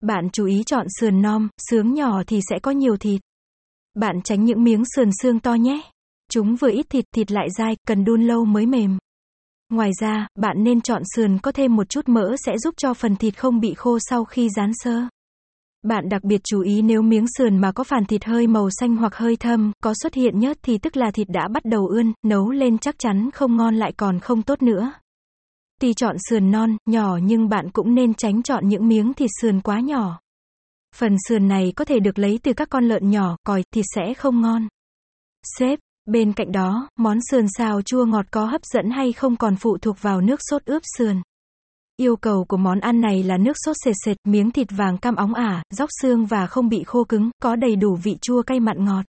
Bạn 0.00 0.28
chú 0.32 0.46
ý 0.46 0.62
chọn 0.66 0.86
sườn 1.00 1.22
non, 1.22 1.48
sướng 1.70 1.94
nhỏ 1.94 2.22
thì 2.26 2.40
sẽ 2.50 2.58
có 2.62 2.70
nhiều 2.70 2.96
thịt. 2.96 3.20
Bạn 3.94 4.22
tránh 4.24 4.44
những 4.44 4.64
miếng 4.64 4.82
sườn 4.96 5.10
xương 5.22 5.40
to 5.40 5.54
nhé. 5.54 5.82
Chúng 6.30 6.56
vừa 6.56 6.70
ít 6.70 6.86
thịt, 6.90 7.04
thịt 7.14 7.32
lại 7.32 7.48
dai, 7.58 7.76
cần 7.86 8.04
đun 8.04 8.22
lâu 8.22 8.44
mới 8.44 8.66
mềm. 8.66 8.98
Ngoài 9.70 9.90
ra, 10.00 10.28
bạn 10.38 10.64
nên 10.64 10.80
chọn 10.80 11.02
sườn 11.16 11.38
có 11.38 11.52
thêm 11.52 11.76
một 11.76 11.88
chút 11.88 12.08
mỡ 12.08 12.36
sẽ 12.46 12.58
giúp 12.58 12.74
cho 12.76 12.94
phần 12.94 13.16
thịt 13.16 13.38
không 13.38 13.60
bị 13.60 13.74
khô 13.74 13.98
sau 14.10 14.24
khi 14.24 14.48
rán 14.56 14.70
sơ. 14.74 15.02
Bạn 15.82 16.08
đặc 16.08 16.24
biệt 16.24 16.40
chú 16.44 16.60
ý 16.60 16.82
nếu 16.82 17.02
miếng 17.02 17.26
sườn 17.38 17.58
mà 17.58 17.72
có 17.72 17.84
phản 17.84 18.04
thịt 18.04 18.24
hơi 18.24 18.46
màu 18.46 18.68
xanh 18.70 18.96
hoặc 18.96 19.14
hơi 19.14 19.36
thâm, 19.36 19.72
có 19.82 19.94
xuất 20.02 20.14
hiện 20.14 20.38
nhớt 20.38 20.56
thì 20.62 20.78
tức 20.78 20.96
là 20.96 21.10
thịt 21.10 21.28
đã 21.28 21.48
bắt 21.48 21.64
đầu 21.64 21.86
ươn, 21.86 22.12
nấu 22.24 22.50
lên 22.50 22.78
chắc 22.78 22.98
chắn 22.98 23.30
không 23.30 23.56
ngon 23.56 23.74
lại 23.74 23.92
còn 23.96 24.20
không 24.20 24.42
tốt 24.42 24.62
nữa. 24.62 24.92
Tuy 25.80 25.94
chọn 25.94 26.16
sườn 26.28 26.50
non, 26.50 26.76
nhỏ 26.86 27.18
nhưng 27.22 27.48
bạn 27.48 27.70
cũng 27.70 27.94
nên 27.94 28.14
tránh 28.14 28.42
chọn 28.42 28.68
những 28.68 28.88
miếng 28.88 29.14
thịt 29.14 29.30
sườn 29.40 29.60
quá 29.60 29.80
nhỏ. 29.80 30.20
Phần 30.94 31.16
sườn 31.28 31.48
này 31.48 31.72
có 31.76 31.84
thể 31.84 32.00
được 32.00 32.18
lấy 32.18 32.40
từ 32.42 32.52
các 32.52 32.68
con 32.70 32.84
lợn 32.84 33.10
nhỏ, 33.10 33.36
còi, 33.46 33.64
thịt 33.74 33.84
sẽ 33.94 34.14
không 34.14 34.40
ngon. 34.40 34.68
xếp 35.58 35.78
bên 36.06 36.32
cạnh 36.32 36.52
đó, 36.52 36.88
món 36.98 37.18
sườn 37.30 37.46
xào 37.58 37.82
chua 37.82 38.04
ngọt 38.04 38.26
có 38.30 38.44
hấp 38.44 38.64
dẫn 38.64 38.90
hay 38.90 39.12
không 39.12 39.36
còn 39.36 39.56
phụ 39.56 39.78
thuộc 39.78 40.02
vào 40.02 40.20
nước 40.20 40.40
sốt 40.50 40.64
ướp 40.64 40.82
sườn. 40.96 41.22
Yêu 41.96 42.16
cầu 42.16 42.44
của 42.44 42.56
món 42.56 42.80
ăn 42.80 43.00
này 43.00 43.22
là 43.22 43.38
nước 43.38 43.56
sốt 43.64 43.76
sệt 43.84 43.94
sệt, 44.04 44.16
miếng 44.24 44.50
thịt 44.50 44.68
vàng 44.70 44.98
cam 44.98 45.16
óng 45.16 45.34
ả, 45.34 45.62
dóc 45.70 45.88
xương 46.02 46.26
và 46.26 46.46
không 46.46 46.68
bị 46.68 46.82
khô 46.84 47.04
cứng, 47.04 47.30
có 47.42 47.56
đầy 47.56 47.76
đủ 47.76 47.96
vị 48.02 48.16
chua 48.20 48.42
cay 48.42 48.60
mặn 48.60 48.84
ngọt. 48.84 49.04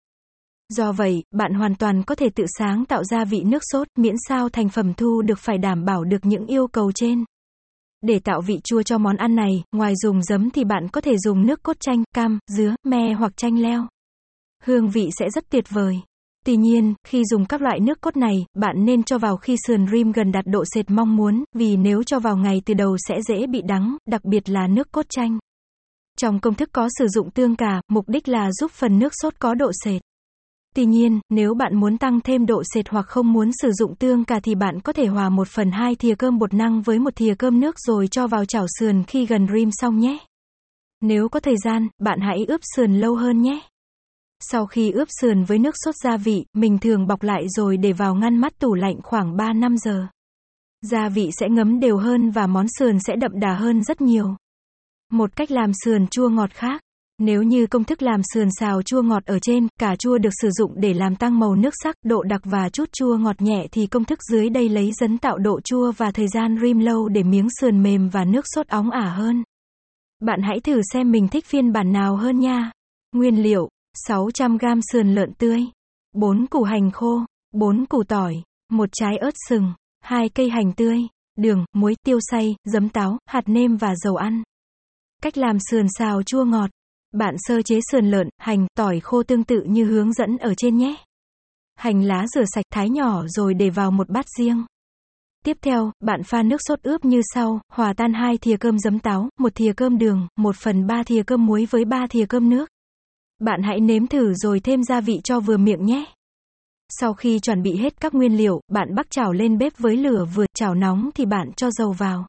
Do 0.70 0.92
vậy, 0.92 1.24
bạn 1.32 1.54
hoàn 1.54 1.76
toàn 1.76 2.04
có 2.04 2.16
thể 2.16 2.30
tự 2.30 2.46
sáng 2.58 2.86
tạo 2.86 3.04
ra 3.04 3.26
vị 3.26 3.44
nước 3.44 3.64
sốt, 3.72 3.88
miễn 3.98 4.16
sao 4.28 4.50
thành 4.50 4.70
phẩm 4.70 4.94
thu 4.94 5.22
được 5.22 5.40
phải 5.40 5.58
đảm 5.58 5.86
bảo 5.86 6.04
được 6.04 6.26
những 6.26 6.46
yêu 6.46 6.68
cầu 6.68 6.92
trên. 6.92 7.24
Để 8.02 8.20
tạo 8.20 8.42
vị 8.42 8.60
chua 8.64 8.84
cho 8.84 8.98
món 8.98 9.18
ăn 9.18 9.36
này, 9.36 9.64
ngoài 9.72 9.94
dùng 9.96 10.24
giấm 10.24 10.50
thì 10.50 10.64
bạn 10.64 10.88
có 10.92 11.02
thể 11.02 11.18
dùng 11.18 11.46
nước 11.46 11.64
cốt 11.64 11.78
chanh, 11.80 12.04
cam, 12.16 12.40
dứa, 12.48 12.76
me 12.84 13.14
hoặc 13.14 13.38
chanh 13.38 13.62
leo. 13.62 13.88
Hương 14.64 14.90
vị 14.90 15.10
sẽ 15.20 15.30
rất 15.30 15.50
tuyệt 15.50 15.66
vời. 15.70 16.00
Tuy 16.46 16.56
nhiên, 16.56 16.94
khi 17.08 17.24
dùng 17.26 17.46
các 17.46 17.62
loại 17.62 17.80
nước 17.80 18.02
cốt 18.02 18.18
này, 18.18 18.46
bạn 18.54 18.86
nên 18.86 19.04
cho 19.04 19.18
vào 19.18 19.38
khi 19.38 19.56
sườn 19.68 19.88
rim 19.92 20.12
gần 20.12 20.32
đạt 20.32 20.46
độ 20.48 20.64
sệt 20.74 20.90
mong 20.90 21.16
muốn, 21.16 21.44
vì 21.56 21.78
nếu 21.78 22.04
cho 22.04 22.20
vào 22.20 22.38
ngày 22.38 22.62
từ 22.66 22.74
đầu 22.74 22.98
sẽ 23.08 23.22
dễ 23.22 23.48
bị 23.48 23.62
đắng, 23.62 23.98
đặc 24.06 24.26
biệt 24.26 24.50
là 24.50 24.68
nước 24.68 24.92
cốt 24.92 25.06
chanh. 25.10 25.40
Trong 26.18 26.40
công 26.40 26.56
thức 26.56 26.70
có 26.72 26.90
sử 27.00 27.08
dụng 27.08 27.32
tương 27.32 27.56
cà, 27.56 27.82
mục 27.88 28.10
đích 28.10 28.28
là 28.28 28.52
giúp 28.52 28.72
phần 28.72 29.00
nước 29.00 29.14
sốt 29.22 29.34
có 29.40 29.54
độ 29.54 29.72
sệt. 29.84 30.02
Tuy 30.78 30.86
nhiên, 30.86 31.20
nếu 31.30 31.54
bạn 31.54 31.76
muốn 31.76 31.98
tăng 31.98 32.20
thêm 32.22 32.46
độ 32.46 32.64
sệt 32.74 32.90
hoặc 32.90 33.06
không 33.08 33.34
muốn 33.34 33.50
sử 33.62 33.72
dụng 33.72 33.96
tương 33.96 34.26
cà 34.26 34.40
thì 34.40 34.56
bạn 34.56 34.80
có 34.82 34.94
thể 34.94 35.08
hòa 35.08 35.30
1 35.30 35.48
phần 35.48 35.72
2 35.72 35.96
thìa 35.96 36.16
cơm 36.16 36.40
bột 36.40 36.54
năng 36.54 36.82
với 36.82 37.00
một 37.00 37.16
thìa 37.16 37.36
cơm 37.36 37.60
nước 37.60 37.76
rồi 37.80 38.08
cho 38.08 38.28
vào 38.28 38.46
chảo 38.46 38.66
sườn 38.80 39.04
khi 39.04 39.26
gần 39.26 39.48
rim 39.54 39.70
xong 39.72 40.00
nhé. 40.00 40.18
Nếu 41.02 41.30
có 41.30 41.40
thời 41.40 41.56
gian, 41.64 41.88
bạn 42.00 42.20
hãy 42.22 42.46
ướp 42.48 42.62
sườn 42.76 42.94
lâu 42.94 43.16
hơn 43.16 43.42
nhé. 43.42 43.60
Sau 44.40 44.66
khi 44.66 44.92
ướp 44.92 45.08
sườn 45.22 45.44
với 45.44 45.60
nước 45.60 45.76
sốt 45.86 45.96
gia 46.04 46.18
vị, 46.18 46.46
mình 46.54 46.78
thường 46.80 47.08
bọc 47.08 47.24
lại 47.24 47.46
rồi 47.50 47.78
để 47.78 47.94
vào 47.94 48.16
ngăn 48.16 48.38
mát 48.38 48.60
tủ 48.60 48.74
lạnh 48.74 49.02
khoảng 49.04 49.38
3 49.38 49.54
năm 49.54 49.78
giờ. 49.78 50.08
Gia 50.82 51.10
vị 51.10 51.30
sẽ 51.40 51.50
ngấm 51.50 51.80
đều 51.80 51.98
hơn 51.98 52.32
và 52.32 52.48
món 52.48 52.66
sườn 52.80 53.00
sẽ 53.00 53.16
đậm 53.16 53.40
đà 53.40 53.54
hơn 53.54 53.84
rất 53.84 54.02
nhiều. 54.02 54.36
Một 55.12 55.36
cách 55.36 55.52
làm 55.52 55.72
sườn 55.84 56.08
chua 56.08 56.30
ngọt 56.30 56.52
khác. 56.54 56.82
Nếu 57.20 57.44
như 57.44 57.68
công 57.68 57.84
thức 57.84 58.02
làm 58.02 58.22
sườn 58.34 58.48
xào 58.60 58.82
chua 58.82 59.02
ngọt 59.02 59.26
ở 59.26 59.40
trên, 59.40 59.68
cà 59.80 59.96
chua 59.96 60.18
được 60.18 60.30
sử 60.42 60.50
dụng 60.52 60.72
để 60.76 60.94
làm 60.94 61.16
tăng 61.16 61.40
màu 61.40 61.56
nước 61.56 61.74
sắc, 61.84 61.96
độ 62.06 62.24
đặc 62.24 62.42
và 62.44 62.70
chút 62.70 62.90
chua 62.92 63.18
ngọt 63.18 63.42
nhẹ 63.42 63.68
thì 63.72 63.88
công 63.88 64.06
thức 64.06 64.20
dưới 64.32 64.50
đây 64.50 64.70
lấy 64.70 64.92
dấn 65.00 65.18
tạo 65.18 65.38
độ 65.38 65.62
chua 65.62 65.92
và 65.92 66.12
thời 66.12 66.28
gian 66.28 66.58
rim 66.62 66.80
lâu 66.80 67.08
để 67.08 67.24
miếng 67.24 67.48
sườn 67.62 67.84
mềm 67.84 68.10
và 68.10 68.26
nước 68.26 68.46
sốt 68.56 68.68
óng 68.68 68.92
ả 68.92 69.14
hơn. 69.18 69.44
Bạn 70.20 70.42
hãy 70.42 70.60
thử 70.60 70.82
xem 70.94 71.12
mình 71.12 71.28
thích 71.28 71.46
phiên 71.46 71.72
bản 71.72 71.92
nào 71.92 72.16
hơn 72.16 72.40
nha. 72.40 72.72
Nguyên 73.16 73.44
liệu 73.44 73.70
600g 74.08 74.82
sườn 74.92 75.16
lợn 75.16 75.34
tươi, 75.34 75.66
4 76.14 76.48
củ 76.48 76.64
hành 76.64 76.92
khô, 76.92 77.26
4 77.54 77.86
củ 77.86 78.04
tỏi, 78.04 78.36
một 78.72 78.90
trái 78.92 79.18
ớt 79.18 79.34
sừng, 79.50 79.74
2 80.02 80.30
cây 80.30 80.50
hành 80.50 80.74
tươi, 80.74 81.02
đường, 81.38 81.66
muối, 81.74 81.96
tiêu 82.06 82.20
xay, 82.32 82.56
giấm 82.66 82.90
táo, 82.90 83.18
hạt 83.26 83.44
nêm 83.46 83.78
và 83.78 83.96
dầu 83.96 84.16
ăn. 84.16 84.44
Cách 85.22 85.38
làm 85.38 85.58
sườn 85.72 85.86
xào 85.98 86.24
chua 86.24 86.44
ngọt. 86.44 86.70
Bạn 87.18 87.36
sơ 87.38 87.62
chế 87.62 87.80
sườn 87.92 88.06
lợn, 88.06 88.30
hành, 88.38 88.68
tỏi 88.76 89.00
khô 89.00 89.24
tương 89.24 89.44
tự 89.44 89.64
như 89.68 89.86
hướng 89.86 90.14
dẫn 90.14 90.38
ở 90.38 90.54
trên 90.58 90.78
nhé. 90.78 90.96
Hành 91.76 92.04
lá 92.04 92.26
rửa 92.36 92.44
sạch 92.56 92.66
thái 92.72 92.90
nhỏ 92.90 93.24
rồi 93.28 93.54
để 93.54 93.70
vào 93.70 93.92
một 93.92 94.10
bát 94.10 94.26
riêng. 94.38 94.66
Tiếp 95.46 95.58
theo, 95.62 95.92
bạn 96.00 96.24
pha 96.24 96.44
nước 96.44 96.58
sốt 96.68 96.80
ướp 96.82 97.06
như 97.06 97.22
sau, 97.34 97.62
hòa 97.74 97.94
tan 97.94 98.14
2 98.14 98.38
thìa 98.38 98.58
cơm 98.58 98.80
giấm 98.80 99.00
táo, 99.00 99.30
1 99.40 99.56
thìa 99.56 99.74
cơm 99.74 99.98
đường, 99.98 100.28
1 100.36 100.56
phần 100.56 100.88
3 100.88 101.04
thìa 101.04 101.24
cơm 101.24 101.46
muối 101.46 101.68
với 101.70 101.86
3 101.86 102.08
thìa 102.08 102.26
cơm 102.26 102.50
nước. 102.50 102.70
Bạn 103.40 103.64
hãy 103.64 103.80
nếm 103.80 104.08
thử 104.08 104.34
rồi 104.34 104.60
thêm 104.60 104.84
gia 104.84 105.02
vị 105.02 105.20
cho 105.24 105.40
vừa 105.40 105.58
miệng 105.58 105.86
nhé. 105.86 106.06
Sau 106.90 107.14
khi 107.14 107.40
chuẩn 107.40 107.62
bị 107.62 107.78
hết 107.78 108.02
các 108.02 108.14
nguyên 108.14 108.38
liệu, 108.38 108.62
bạn 108.68 108.96
bắc 108.96 109.10
chảo 109.10 109.34
lên 109.34 109.58
bếp 109.58 109.78
với 109.78 109.98
lửa 109.98 110.26
vừa, 110.36 110.46
chảo 110.54 110.76
nóng 110.76 111.10
thì 111.16 111.26
bạn 111.26 111.52
cho 111.56 111.72
dầu 111.72 111.92
vào. 111.92 112.28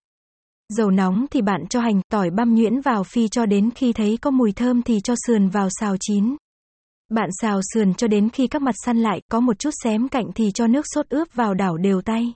Dầu 0.73 0.91
nóng 0.91 1.27
thì 1.31 1.43
bạn 1.43 1.67
cho 1.71 1.81
hành, 1.81 2.01
tỏi 2.11 2.31
băm 2.31 2.55
nhuyễn 2.55 2.81
vào 2.81 3.05
phi 3.05 3.29
cho 3.29 3.47
đến 3.47 3.71
khi 3.75 3.93
thấy 3.93 4.19
có 4.21 4.31
mùi 4.31 4.53
thơm 4.53 4.83
thì 4.83 5.01
cho 5.05 5.15
sườn 5.27 5.49
vào 5.49 5.69
xào 5.81 5.97
chín. 6.01 6.37
Bạn 7.11 7.29
xào 7.41 7.61
sườn 7.75 7.95
cho 7.95 8.07
đến 8.09 8.29
khi 8.29 8.47
các 8.47 8.63
mặt 8.63 8.75
săn 8.85 8.99
lại, 8.99 9.21
có 9.31 9.41
một 9.41 9.59
chút 9.59 9.71
xém 9.85 10.09
cạnh 10.09 10.27
thì 10.35 10.51
cho 10.55 10.67
nước 10.67 10.87
sốt 10.95 11.09
ướp 11.09 11.35
vào 11.35 11.55
đảo 11.55 11.77
đều 11.77 12.03
tay. 12.03 12.35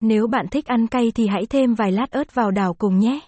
Nếu 0.00 0.26
bạn 0.26 0.46
thích 0.50 0.66
ăn 0.66 0.86
cay 0.86 1.12
thì 1.14 1.26
hãy 1.26 1.46
thêm 1.46 1.74
vài 1.74 1.92
lát 1.92 2.10
ớt 2.10 2.34
vào 2.34 2.50
đảo 2.50 2.74
cùng 2.74 2.98
nhé. 2.98 3.20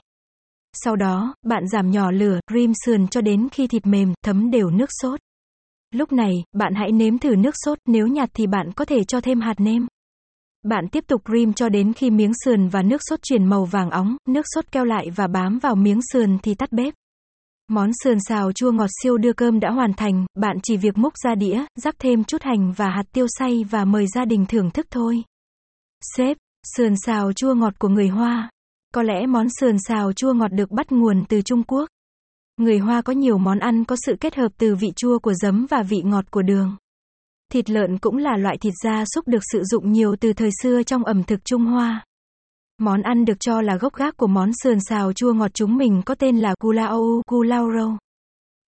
Sau 0.73 0.97
đó, 0.97 1.35
bạn 1.47 1.68
giảm 1.68 1.90
nhỏ 1.90 2.11
lửa, 2.11 2.40
rim 2.54 2.73
sườn 2.85 3.08
cho 3.08 3.20
đến 3.20 3.49
khi 3.52 3.66
thịt 3.66 3.87
mềm, 3.87 4.12
thấm 4.25 4.50
đều 4.50 4.70
nước 4.70 4.90
sốt. 5.02 5.20
Lúc 5.94 6.12
này, 6.12 6.32
bạn 6.52 6.75
hãy 6.75 6.92
nếm 6.92 7.18
thử 7.18 7.37
nước 7.37 7.54
sốt, 7.64 7.78
nếu 7.87 8.06
nhạt 8.06 8.30
thì 8.35 8.47
bạn 8.47 8.73
có 8.76 8.85
thể 8.85 9.04
cho 9.04 9.20
thêm 9.20 9.40
hạt 9.40 9.61
nêm. 9.61 9.87
Bạn 10.68 10.88
tiếp 10.88 11.04
tục 11.06 11.22
rim 11.32 11.52
cho 11.52 11.68
đến 11.68 11.92
khi 11.92 12.10
miếng 12.10 12.32
sườn 12.44 12.68
và 12.68 12.82
nước 12.82 13.00
sốt 13.08 13.22
chuyển 13.22 13.44
màu 13.44 13.64
vàng 13.64 13.90
óng, 13.90 14.16
nước 14.28 14.44
sốt 14.54 14.72
keo 14.72 14.84
lại 14.84 15.10
và 15.16 15.26
bám 15.26 15.58
vào 15.58 15.75
miếng 15.75 16.00
sườn 16.12 16.38
thì 16.42 16.54
tắt 16.54 16.72
bếp. 16.72 16.94
Món 17.68 17.90
sườn 18.04 18.18
xào 18.28 18.52
chua 18.52 18.72
ngọt 18.72 18.90
siêu 19.02 19.18
đưa 19.18 19.32
cơm 19.32 19.60
đã 19.60 19.70
hoàn 19.70 19.92
thành, 19.94 20.26
bạn 20.34 20.56
chỉ 20.62 20.76
việc 20.76 20.98
múc 20.98 21.12
ra 21.25 21.34
đĩa, 21.34 21.64
rắc 21.76 21.94
thêm 21.98 22.25
chút 22.25 22.42
hành 22.42 22.72
và 22.72 22.90
hạt 22.90 23.02
tiêu 23.12 23.26
xay 23.38 23.64
và 23.70 23.84
mời 23.84 24.06
gia 24.14 24.25
đình 24.25 24.46
thưởng 24.48 24.70
thức 24.70 24.87
thôi. 24.90 25.22
Sếp, 26.16 26.37
sườn 26.76 26.94
xào 27.06 27.32
chua 27.32 27.54
ngọt 27.54 27.78
của 27.78 27.88
người 27.88 28.08
Hoa. 28.08 28.50
Có 28.94 29.02
lẽ 29.02 29.26
món 29.26 29.46
sườn 29.60 29.76
xào 29.88 30.12
chua 30.12 30.32
ngọt 30.32 30.52
được 30.52 30.70
bắt 30.70 30.92
nguồn 30.92 31.25
từ 31.28 31.42
Trung 31.42 31.62
Quốc. 31.62 31.88
Người 32.56 32.78
Hoa 32.78 33.02
có 33.02 33.12
nhiều 33.12 33.38
món 33.38 33.58
ăn 33.58 33.84
có 33.84 33.96
sự 34.06 34.16
kết 34.20 34.34
hợp 34.34 34.52
từ 34.58 34.75
vị 34.75 34.88
chua 34.96 35.18
của 35.18 35.34
giấm 35.34 35.66
và 35.70 35.82
vị 35.82 36.02
ngọt 36.04 36.30
của 36.30 36.42
đường. 36.42 36.76
Thịt 37.52 37.71
lợn 37.71 37.99
cũng 37.99 38.17
là 38.17 38.37
loại 38.37 38.59
thịt 38.59 38.75
gia 38.85 39.05
súc 39.14 39.28
được 39.28 39.43
sử 39.52 39.62
dụng 39.64 39.93
nhiều 39.93 40.17
từ 40.21 40.33
thời 40.33 40.50
xưa 40.62 40.83
trong 40.83 41.05
ẩm 41.05 41.23
thực 41.25 41.45
Trung 41.45 41.64
Hoa. 41.64 42.05
Món 42.78 43.02
ăn 43.02 43.25
được 43.25 43.40
cho 43.40 43.61
là 43.61 43.76
gốc 43.76 43.95
gác 43.95 44.17
của 44.17 44.26
món 44.26 44.50
sườn 44.62 44.78
xào 44.88 45.12
chua 45.12 45.33
ngọt 45.33 45.50
chúng 45.55 45.76
mình 45.76 46.02
có 46.07 46.14
tên 46.14 46.38
là 46.38 46.55
Kulao 46.61 47.23
Kulauro. 47.26 47.99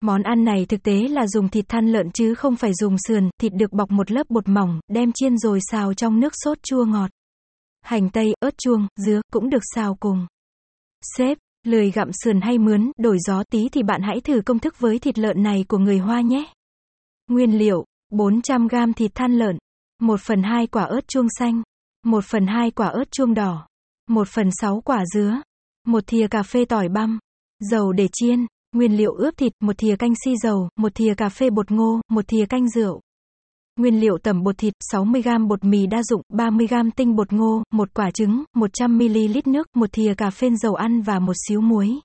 Món 0.01 0.23
ăn 0.23 0.43
này 0.43 0.65
thực 0.65 0.83
tế 0.83 1.07
là 1.07 1.27
dùng 1.27 1.49
thịt 1.49 1.65
than 1.67 1.87
lợn 1.87 2.11
chứ 2.11 2.35
không 2.35 2.55
phải 2.55 2.71
dùng 2.73 2.95
sườn, 3.07 3.29
thịt 3.41 3.53
được 3.53 3.73
bọc 3.73 3.91
một 3.91 4.11
lớp 4.11 4.29
bột 4.29 4.47
mỏng, 4.47 4.79
đem 4.87 5.11
chiên 5.11 5.37
rồi 5.37 5.59
xào 5.71 5.93
trong 5.93 6.19
nước 6.19 6.33
sốt 6.43 6.63
chua 6.63 6.85
ngọt. 6.85 7.11
Hành 7.81 8.09
tây, 8.09 8.33
ớt 8.39 8.57
chuông, 8.57 8.87
dứa 8.95 9.21
cũng 9.33 9.49
được 9.49 9.63
xào 9.75 9.95
cùng. 9.99 10.27
xếp 11.17 11.37
lười 11.65 11.91
gặm 11.91 12.09
sườn 12.23 12.41
hay 12.41 12.57
mướn, 12.57 12.91
đổi 12.97 13.17
gió 13.27 13.43
tí 13.51 13.69
thì 13.69 13.83
bạn 13.83 14.01
hãy 14.01 14.21
thử 14.21 14.41
công 14.45 14.59
thức 14.59 14.79
với 14.79 14.99
thịt 14.99 15.19
lợn 15.19 15.43
này 15.43 15.65
của 15.67 15.77
người 15.77 15.97
Hoa 15.97 16.21
nhé. 16.21 16.45
Nguyên 17.27 17.57
liệu, 17.57 17.85
400g 18.13 18.93
thịt 18.93 19.11
than 19.15 19.33
lợn, 19.33 19.57
1 20.01 20.19
phần 20.19 20.43
2 20.43 20.67
quả 20.67 20.83
ớt 20.83 21.07
chuông 21.07 21.27
xanh, 21.39 21.61
1 22.05 22.23
phần 22.31 22.47
2 22.47 22.71
quả 22.71 22.87
ớt 22.87 23.11
chuông 23.11 23.33
đỏ, 23.33 23.67
1 24.09 24.27
phần 24.27 24.49
6 24.61 24.81
quả 24.85 25.03
dứa, 25.15 25.41
1 25.87 26.07
thìa 26.07 26.27
cà 26.27 26.43
phê 26.43 26.65
tỏi 26.65 26.89
băm, 26.89 27.19
dầu 27.59 27.91
để 27.91 28.07
chiên, 28.11 28.45
nguyên 28.75 28.97
liệu 28.97 29.13
ướp 29.13 29.37
thịt, 29.37 29.53
1 29.59 29.77
thìa 29.77 29.95
canh 29.95 30.13
xi 30.25 30.35
dầu, 30.43 30.69
1 30.75 30.95
thìa 30.95 31.13
cà 31.17 31.29
phê 31.29 31.49
bột 31.49 31.71
ngô, 31.71 32.01
1 32.09 32.27
thìa 32.27 32.45
canh 32.45 32.69
rượu. 32.69 33.01
Nguyên 33.79 33.99
liệu 33.99 34.17
tẩm 34.17 34.43
bột 34.43 34.57
thịt, 34.57 34.73
60g 34.93 35.47
bột 35.47 35.63
mì 35.63 35.87
đa 35.87 36.03
dụng, 36.03 36.21
30g 36.33 36.89
tinh 36.95 37.15
bột 37.15 37.33
ngô, 37.33 37.63
một 37.71 37.93
quả 37.93 38.11
trứng, 38.11 38.43
100ml 38.55 39.41
nước, 39.45 39.67
một 39.75 39.89
thìa 39.91 40.13
cà 40.17 40.29
phê 40.29 40.49
dầu 40.61 40.73
ăn 40.73 41.01
và 41.01 41.19
một 41.19 41.33
xíu 41.47 41.61
muối. 41.61 41.99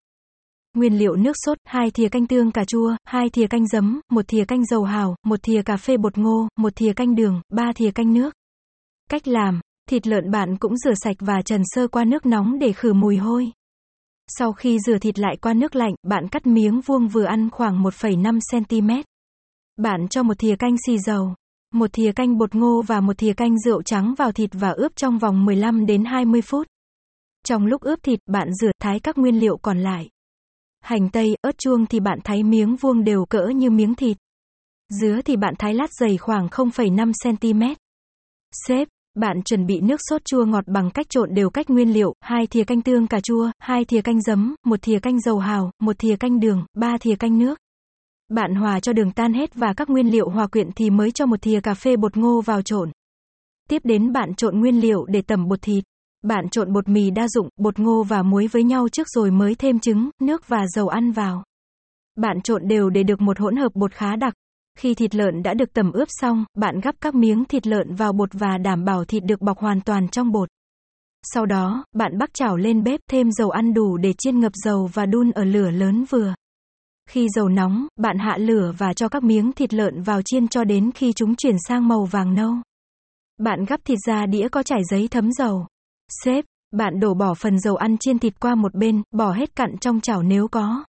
Nguyên 0.75 0.99
liệu 0.99 1.17
nước 1.17 1.33
sốt, 1.47 1.59
2 1.65 1.91
thìa 1.91 2.09
canh 2.09 2.27
tương 2.27 2.53
cà 2.53 2.65
chua, 2.65 2.97
2 3.05 3.31
thìa 3.31 3.47
canh 3.47 3.67
giấm, 3.67 4.01
1 4.11 4.29
thìa 4.29 4.45
canh 4.45 4.65
dầu 4.65 4.85
hào, 4.85 5.17
1 5.27 5.43
thìa 5.43 5.63
cà 5.63 5.77
phê 5.77 5.97
bột 5.97 6.19
ngô, 6.19 6.49
1 6.57 6.77
thìa 6.77 6.93
canh 6.93 7.15
đường, 7.15 7.41
3 7.53 7.73
thìa 7.73 7.91
canh 7.91 8.15
nước. 8.15 8.35
Cách 9.11 9.29
làm, 9.29 9.61
thịt 9.89 10.07
lợn 10.07 10.31
bạn 10.31 10.57
cũng 10.57 10.77
rửa 10.77 10.95
sạch 10.95 11.17
và 11.21 11.43
trần 11.45 11.63
sơ 11.65 11.89
qua 11.89 12.05
nước 12.05 12.27
nóng 12.27 12.59
để 12.59 12.73
khử 12.73 12.93
mùi 12.93 13.17
hôi. 13.17 13.51
Sau 14.39 14.53
khi 14.53 14.79
rửa 14.87 14.99
thịt 14.99 15.19
lại 15.19 15.37
qua 15.37 15.55
nước 15.55 15.77
lạnh, 15.77 15.95
bạn 16.03 16.29
cắt 16.29 16.47
miếng 16.47 16.81
vuông 16.81 17.09
vừa 17.09 17.25
ăn 17.25 17.51
khoảng 17.51 17.83
1,5 17.83 18.39
cm. 18.51 18.91
Bạn 19.77 20.09
cho 20.09 20.23
một 20.23 20.39
thìa 20.39 20.57
canh 20.57 20.77
xì 20.87 20.99
dầu, 20.99 21.35
một 21.73 21.93
thìa 21.93 22.13
canh 22.13 22.39
bột 22.39 22.55
ngô 22.55 22.83
và 22.87 23.01
một 23.01 23.19
thìa 23.19 23.33
canh 23.33 23.59
rượu 23.59 23.83
trắng 23.83 24.15
vào 24.19 24.33
thịt 24.33 24.51
và 24.53 24.71
ướp 24.71 24.97
trong 24.97 25.19
vòng 25.19 25.45
15 25.45 25.87
đến 25.87 26.05
20 26.05 26.43
phút. 26.43 26.67
Trong 27.47 27.67
lúc 27.67 27.83
ướp 27.83 28.03
thịt, 28.03 28.21
bạn 28.27 28.55
rửa 28.55 28.71
thái 28.81 29.01
các 29.01 29.19
nguyên 29.19 29.39
liệu 29.41 29.57
còn 29.57 29.79
lại. 29.79 30.09
Hành 30.85 31.09
tây, 31.09 31.37
ớt 31.43 31.59
chuông 31.59 31.87
thì 31.87 32.01
bạn 32.01 32.19
thái 32.25 32.43
miếng 32.43 32.77
vuông 32.77 33.05
đều 33.05 33.25
cỡ 33.25 33.47
như 33.47 33.71
miếng 33.71 33.95
thịt. 33.95 34.17
Dứa 35.01 35.21
thì 35.25 35.37
bạn 35.37 35.55
thái 35.59 35.75
lát 35.75 35.93
dày 36.01 36.17
khoảng 36.17 36.47
0,5 36.47 37.13
cm. 37.25 37.63
Xếp, 38.69 38.89
bạn 39.15 39.43
chuẩn 39.43 39.67
bị 39.67 39.81
nước 39.81 40.01
sốt 40.11 40.25
chua 40.25 40.45
ngọt 40.45 40.65
bằng 40.67 40.91
cách 40.91 41.07
trộn 41.11 41.35
đều 41.35 41.51
cách 41.51 41.71
nguyên 41.71 41.93
liệu, 41.93 42.15
2 42.21 42.47
thìa 42.47 42.65
canh 42.65 42.83
tương 42.83 43.07
cà 43.07 43.21
chua, 43.21 43.51
2 43.59 43.85
thìa 43.85 44.01
canh 44.01 44.23
giấm, 44.23 44.55
1 44.65 44.83
thìa 44.83 44.99
canh 44.99 45.21
dầu 45.21 45.39
hào, 45.39 45.71
1 45.81 45.99
thìa 45.99 46.17
canh 46.17 46.41
đường, 46.41 46.65
3 46.75 46.99
thìa 47.01 47.15
canh 47.15 47.39
nước. 47.39 47.59
Bạn 48.31 48.55
hòa 48.55 48.81
cho 48.81 48.93
đường 48.93 49.11
tan 49.11 49.33
hết 49.33 49.55
và 49.55 49.73
các 49.73 49.91
nguyên 49.91 50.11
liệu 50.11 50.29
hòa 50.29 50.47
quyện 50.47 50.71
thì 50.77 50.91
mới 50.91 51.11
cho 51.11 51.27
một 51.27 51.43
thìa 51.43 51.61
cà 51.61 51.75
phê 51.75 51.97
bột 51.97 52.17
ngô 52.17 52.41
vào 52.41 52.63
trộn. 52.63 52.91
Tiếp 53.69 53.83
đến 53.85 54.13
bạn 54.13 54.35
trộn 54.35 54.61
nguyên 54.61 54.81
liệu 54.81 55.05
để 55.05 55.23
tẩm 55.23 55.49
bột 55.49 55.63
thịt. 55.63 55.85
Bạn 56.25 56.49
trộn 56.49 56.73
bột 56.73 56.89
mì 56.89 57.11
đa 57.11 57.29
dụng, 57.29 57.49
bột 57.57 57.79
ngô 57.79 58.03
và 58.03 58.23
muối 58.23 58.47
với 58.47 58.65
nhau 58.65 58.89
trước 58.89 59.09
rồi 59.09 59.31
mới 59.31 59.55
thêm 59.55 59.79
trứng, 59.79 60.11
nước 60.21 60.49
và 60.49 60.67
dầu 60.67 60.89
ăn 60.89 61.13
vào. 61.13 61.45
Bạn 62.17 62.41
trộn 62.41 62.69
đều 62.69 62.91
để 62.91 63.03
được 63.03 63.21
một 63.21 63.39
hỗn 63.39 63.57
hợp 63.57 63.75
bột 63.75 63.93
khá 63.93 64.17
đặc. 64.17 64.35
Khi 64.79 64.95
thịt 64.95 65.15
lợn 65.15 65.43
đã 65.43 65.55
được 65.55 65.73
tẩm 65.73 65.93
ướp 65.93 66.09
xong, 66.11 66.45
bạn 66.55 66.81
gắp 66.81 66.95
các 67.01 67.15
miếng 67.15 67.45
thịt 67.45 67.67
lợn 67.67 67.95
vào 67.95 68.13
bột 68.13 68.29
và 68.33 68.59
đảm 68.59 68.85
bảo 68.85 69.05
thịt 69.05 69.25
được 69.25 69.41
bọc 69.41 69.59
hoàn 69.59 69.81
toàn 69.81 70.09
trong 70.09 70.33
bột. 70.33 70.49
Sau 71.23 71.47
đó, 71.47 71.85
bạn 71.93 72.19
bắc 72.19 72.35
chảo 72.35 72.57
lên 72.57 72.83
bếp, 72.83 73.01
thêm 73.11 73.33
dầu 73.33 73.51
ăn 73.51 73.75
đủ 73.75 73.97
để 73.97 74.13
chiên 74.19 74.41
ngập 74.41 74.53
dầu 74.55 74.91
và 74.93 75.07
đun 75.07 75.31
ở 75.31 75.45
lửa 75.45 75.71
lớn 75.71 76.05
vừa. 76.11 76.35
Khi 77.09 77.29
dầu 77.35 77.49
nóng, 77.49 77.87
bạn 77.97 78.19
hạ 78.19 78.37
lửa 78.41 78.73
và 78.79 78.93
cho 78.93 79.09
các 79.09 79.23
miếng 79.23 79.53
thịt 79.53 79.75
lợn 79.75 80.03
vào 80.03 80.23
chiên 80.23 80.49
cho 80.49 80.65
đến 80.65 80.91
khi 80.95 81.13
chúng 81.13 81.37
chuyển 81.37 81.57
sang 81.69 81.89
màu 81.89 82.05
vàng 82.05 82.35
nâu. 82.35 82.55
Bạn 83.39 83.65
gắp 83.65 83.81
thịt 83.85 83.99
ra 84.07 84.27
đĩa 84.27 84.49
có 84.49 84.63
trải 84.63 84.81
giấy 84.91 85.09
thấm 85.11 85.33
dầu. 85.33 85.67
Xếp, 86.23 86.45
bạn 86.73 87.01
đổ 87.01 87.15
bỏ 87.15 87.35
phần 87.35 87.59
dầu 87.59 87.77
ăn 87.77 87.99
chiên 87.99 88.19
thịt 88.19 88.41
qua 88.41 88.55
một 88.55 88.75
bên, 88.75 89.03
bỏ 89.11 89.33
hết 89.33 89.57
cặn 89.57 89.79
trong 89.81 90.01
chảo 90.01 90.23
nếu 90.23 90.49
có. 90.49 90.85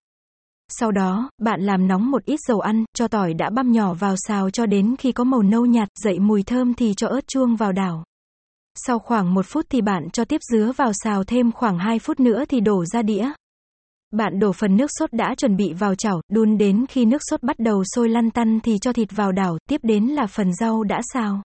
Sau 0.69 0.91
đó, 0.91 1.29
bạn 1.41 1.61
làm 1.61 1.87
nóng 1.87 2.11
một 2.11 2.25
ít 2.25 2.39
dầu 2.47 2.59
ăn, 2.59 2.85
cho 2.95 3.07
tỏi 3.07 3.33
đã 3.33 3.49
băm 3.49 3.71
nhỏ 3.71 3.93
vào 3.93 4.15
xào 4.17 4.49
cho 4.49 4.65
đến 4.65 4.95
khi 4.99 5.11
có 5.11 5.23
màu 5.23 5.41
nâu 5.41 5.65
nhạt, 5.65 5.89
dậy 6.03 6.19
mùi 6.19 6.43
thơm 6.43 6.73
thì 6.73 6.93
cho 6.97 7.07
ớt 7.07 7.27
chuông 7.27 7.55
vào 7.55 7.71
đảo. 7.71 8.03
Sau 8.75 8.99
khoảng 8.99 9.33
một 9.33 9.45
phút 9.45 9.65
thì 9.69 9.81
bạn 9.81 10.09
cho 10.09 10.25
tiếp 10.25 10.41
dứa 10.51 10.71
vào 10.77 10.91
xào 10.93 11.23
thêm 11.23 11.51
khoảng 11.51 11.79
2 11.79 11.99
phút 11.99 12.19
nữa 12.19 12.43
thì 12.49 12.59
đổ 12.59 12.85
ra 12.85 13.01
đĩa. 13.01 13.31
Bạn 14.11 14.39
đổ 14.39 14.51
phần 14.51 14.77
nước 14.77 14.91
sốt 14.99 15.13
đã 15.13 15.35
chuẩn 15.37 15.55
bị 15.55 15.73
vào 15.73 15.95
chảo, 15.95 16.21
đun 16.31 16.57
đến 16.57 16.85
khi 16.89 17.05
nước 17.05 17.21
sốt 17.29 17.43
bắt 17.43 17.59
đầu 17.59 17.83
sôi 17.95 18.09
lăn 18.09 18.31
tăn 18.31 18.59
thì 18.59 18.77
cho 18.81 18.93
thịt 18.93 19.07
vào 19.11 19.31
đảo, 19.31 19.57
tiếp 19.69 19.81
đến 19.83 20.05
là 20.05 20.27
phần 20.27 20.53
rau 20.53 20.83
đã 20.83 21.01
xào. 21.13 21.41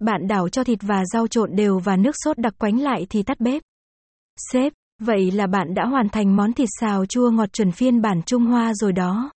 Bạn 0.00 0.28
đảo 0.28 0.48
cho 0.48 0.64
thịt 0.64 0.78
và 0.82 1.04
rau 1.12 1.26
trộn 1.26 1.56
đều 1.56 1.78
và 1.78 1.96
nước 1.96 2.14
sốt 2.24 2.38
đặc 2.38 2.54
quánh 2.58 2.80
lại 2.80 3.06
thì 3.10 3.22
tắt 3.22 3.40
bếp. 3.40 3.62
Sếp, 4.52 4.72
vậy 5.02 5.30
là 5.30 5.46
bạn 5.46 5.74
đã 5.74 5.86
hoàn 5.86 6.08
thành 6.08 6.36
món 6.36 6.52
thịt 6.52 6.68
xào 6.80 7.06
chua 7.06 7.30
ngọt 7.30 7.52
chuẩn 7.52 7.72
phiên 7.72 8.00
bản 8.00 8.22
Trung 8.22 8.46
Hoa 8.46 8.74
rồi 8.74 8.92
đó. 8.92 9.30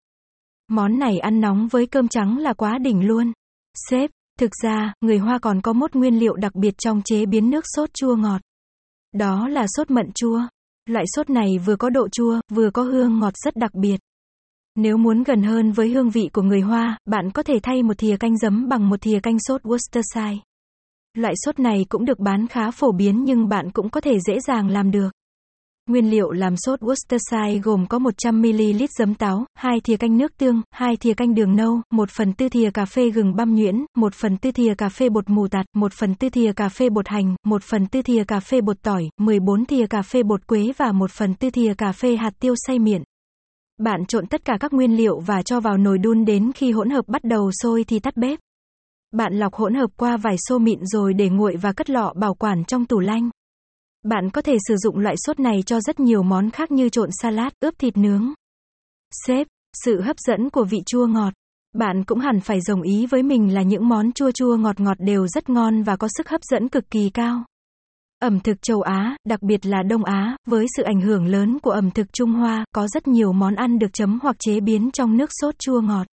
Món 0.69 0.99
này 0.99 1.19
ăn 1.19 1.41
nóng 1.41 1.69
với 1.69 1.87
cơm 1.87 2.09
trắng 2.09 2.39
là 2.39 2.53
quá 2.53 2.79
đỉnh 2.79 3.07
luôn. 3.07 3.33
Sếp, 3.91 4.11
thực 4.39 4.51
ra, 4.63 4.95
người 5.01 5.19
Hoa 5.19 5.39
còn 5.39 5.61
có 5.61 5.73
một 5.73 5.95
nguyên 5.97 6.19
liệu 6.19 6.37
đặc 6.37 6.55
biệt 6.55 6.75
trong 6.79 7.03
chế 7.05 7.27
biến 7.27 7.51
nước 7.51 7.65
sốt 7.77 7.95
chua 7.95 8.17
ngọt. 8.17 8.41
Đó 9.15 9.49
là 9.49 9.67
sốt 9.77 9.91
mận 9.91 10.13
chua. 10.15 10.41
Loại 10.87 11.05
sốt 11.17 11.31
này 11.31 11.59
vừa 11.67 11.77
có 11.77 11.91
độ 11.91 12.09
chua, 12.09 12.41
vừa 12.51 12.71
có 12.71 12.83
hương 12.83 13.19
ngọt 13.19 13.35
rất 13.45 13.57
đặc 13.57 13.75
biệt. 13.75 13.97
Nếu 14.75 14.97
muốn 14.97 15.23
gần 15.23 15.43
hơn 15.43 15.73
với 15.73 15.89
hương 15.89 16.11
vị 16.11 16.29
của 16.33 16.43
người 16.43 16.61
Hoa, 16.61 16.99
bạn 17.07 17.31
có 17.31 17.43
thể 17.43 17.55
thay 17.63 17.83
một 17.83 17.99
thìa 17.99 18.17
canh 18.17 18.39
giấm 18.39 18.69
bằng 18.69 18.89
một 18.89 19.01
thìa 19.01 19.21
canh 19.21 19.37
sốt 19.39 19.63
Worcestershire. 19.63 20.39
Loại 21.15 21.35
sốt 21.37 21.59
này 21.59 21.87
cũng 21.89 22.05
được 22.05 22.19
bán 22.19 22.47
khá 22.47 22.71
phổ 22.71 22.93
biến 22.93 23.25
nhưng 23.25 23.49
bạn 23.49 23.71
cũng 23.71 23.91
có 23.91 24.01
thể 24.01 24.19
dễ 24.27 24.41
dàng 24.41 24.69
làm 24.69 24.91
được. 24.91 25.09
Nguyên 25.89 26.11
liệu 26.11 26.31
làm 26.31 26.55
sốt 26.57 26.81
Worcestershire 26.81 27.61
gồm 27.63 27.87
có 27.87 27.99
100ml 27.99 28.87
giấm 28.99 29.15
táo, 29.15 29.45
2 29.55 29.81
thìa 29.81 29.97
canh 29.97 30.19
nước 30.19 30.37
tương, 30.39 30.63
2 30.71 30.97
thìa 30.97 31.15
canh 31.15 31.35
đường 31.35 31.57
nâu, 31.57 31.81
1 31.91 32.11
phần 32.11 32.33
tư 32.33 32.49
thìa 32.49 32.71
cà 32.71 32.85
phê 32.85 33.11
gừng 33.11 33.37
băm 33.37 33.55
nhuyễn, 33.55 33.85
1 33.97 34.15
phần 34.15 34.37
tư 34.37 34.53
thìa 34.53 34.75
cà 34.75 34.89
phê 34.89 35.09
bột 35.09 35.31
mù 35.31 35.49
tạt, 35.49 35.67
1 35.77 35.93
phần 35.93 36.15
tư 36.15 36.29
thìa 36.29 36.53
cà 36.53 36.69
phê 36.69 36.91
bột 36.91 37.09
hành, 37.09 37.37
1 37.47 37.63
phần 37.63 37.87
tư 37.87 38.03
thìa 38.03 38.25
cà 38.25 38.41
phê 38.41 38.61
bột 38.61 38.83
tỏi, 38.83 39.09
14 39.21 39.65
thìa 39.65 39.87
cà 39.87 40.03
phê 40.03 40.23
bột 40.23 40.47
quế 40.47 40.73
và 40.77 40.93
1 40.93 41.11
phần 41.11 41.35
tư 41.35 41.51
thìa 41.51 41.75
cà 41.79 41.93
phê 41.93 42.17
hạt 42.17 42.33
tiêu 42.41 42.55
xay 42.67 42.79
miệng. 42.79 43.03
Bạn 43.79 44.07
trộn 44.07 44.27
tất 44.27 44.45
cả 44.45 44.57
các 44.61 44.73
nguyên 44.73 44.97
liệu 44.97 45.21
và 45.21 45.43
cho 45.43 45.61
vào 45.61 45.77
nồi 45.77 45.99
đun 45.99 46.25
đến 46.25 46.53
khi 46.55 46.73
hỗn 46.73 46.91
hợp 46.91 47.09
bắt 47.09 47.25
đầu 47.25 47.51
sôi 47.63 47.85
thì 47.85 47.99
tắt 47.99 48.17
bếp. 48.17 48.39
Bạn 49.15 49.35
lọc 49.35 49.55
hỗn 49.55 49.75
hợp 49.75 49.91
qua 49.97 50.17
vài 50.17 50.37
xô 50.49 50.59
mịn 50.59 50.87
rồi 50.87 51.15
để 51.15 51.29
nguội 51.29 51.57
và 51.57 51.73
cất 51.73 51.91
lọ 51.91 52.13
bảo 52.17 52.35
quản 52.35 52.65
trong 52.65 52.87
tủ 52.87 53.01
lạnh. 53.01 53.31
Bạn 54.05 54.31
có 54.31 54.43
thể 54.43 54.57
sử 54.69 54.77
dụng 54.77 54.99
loại 54.99 55.15
sốt 55.19 55.41
này 55.41 55.63
cho 55.67 55.81
rất 55.81 56.01
nhiều 56.01 56.23
món 56.23 56.51
khác 56.51 56.71
như 56.71 56.89
trộn 56.89 57.09
salad, 57.23 57.53
ướp 57.61 57.75
thịt 57.79 57.97
nướng. 57.97 58.33
xếp, 59.27 59.47
sự 59.85 60.01
hấp 60.01 60.17
dẫn 60.19 60.51
của 60.51 60.65
vị 60.65 60.79
chua 60.87 61.07
ngọt. 61.07 61.33
Bạn 61.75 62.05
cũng 62.05 62.19
hẳn 62.19 62.41
phải 62.41 62.59
đồng 62.69 62.83
ý 62.83 63.07
với 63.07 63.23
mình 63.23 63.55
là 63.55 63.63
những 63.63 63.89
món 63.89 64.13
chua 64.13 64.31
chua 64.31 64.57
ngọt 64.57 64.81
ngọt 64.81 64.97
đều 64.99 65.27
rất 65.27 65.49
ngon 65.49 65.83
và 65.83 65.97
có 65.97 66.09
sức 66.17 66.29
hấp 66.29 66.41
dẫn 66.51 66.69
cực 66.69 66.91
kỳ 66.91 67.11
cao. 67.11 67.45
Ẩm 68.21 68.41
thực 68.41 68.63
châu 68.63 68.81
Á, 68.81 69.17
đặc 69.25 69.43
biệt 69.43 69.67
là 69.67 69.83
Đông 69.83 70.05
Á, 70.05 70.37
với 70.47 70.67
sự 70.77 70.83
ảnh 70.83 71.01
hưởng 71.01 71.27
lớn 71.27 71.59
của 71.59 71.71
ẩm 71.71 71.91
thực 71.91 72.13
Trung 72.13 72.33
Hoa, 72.33 72.65
có 72.75 72.89
rất 72.89 73.09
nhiều 73.09 73.33
món 73.33 73.55
ăn 73.55 73.79
được 73.79 73.93
chấm 73.93 74.19
hoặc 74.23 74.37
chế 74.39 74.61
biến 74.61 74.91
trong 74.91 75.17
nước 75.17 75.31
sốt 75.41 75.59
chua 75.59 75.81
ngọt. 75.81 76.07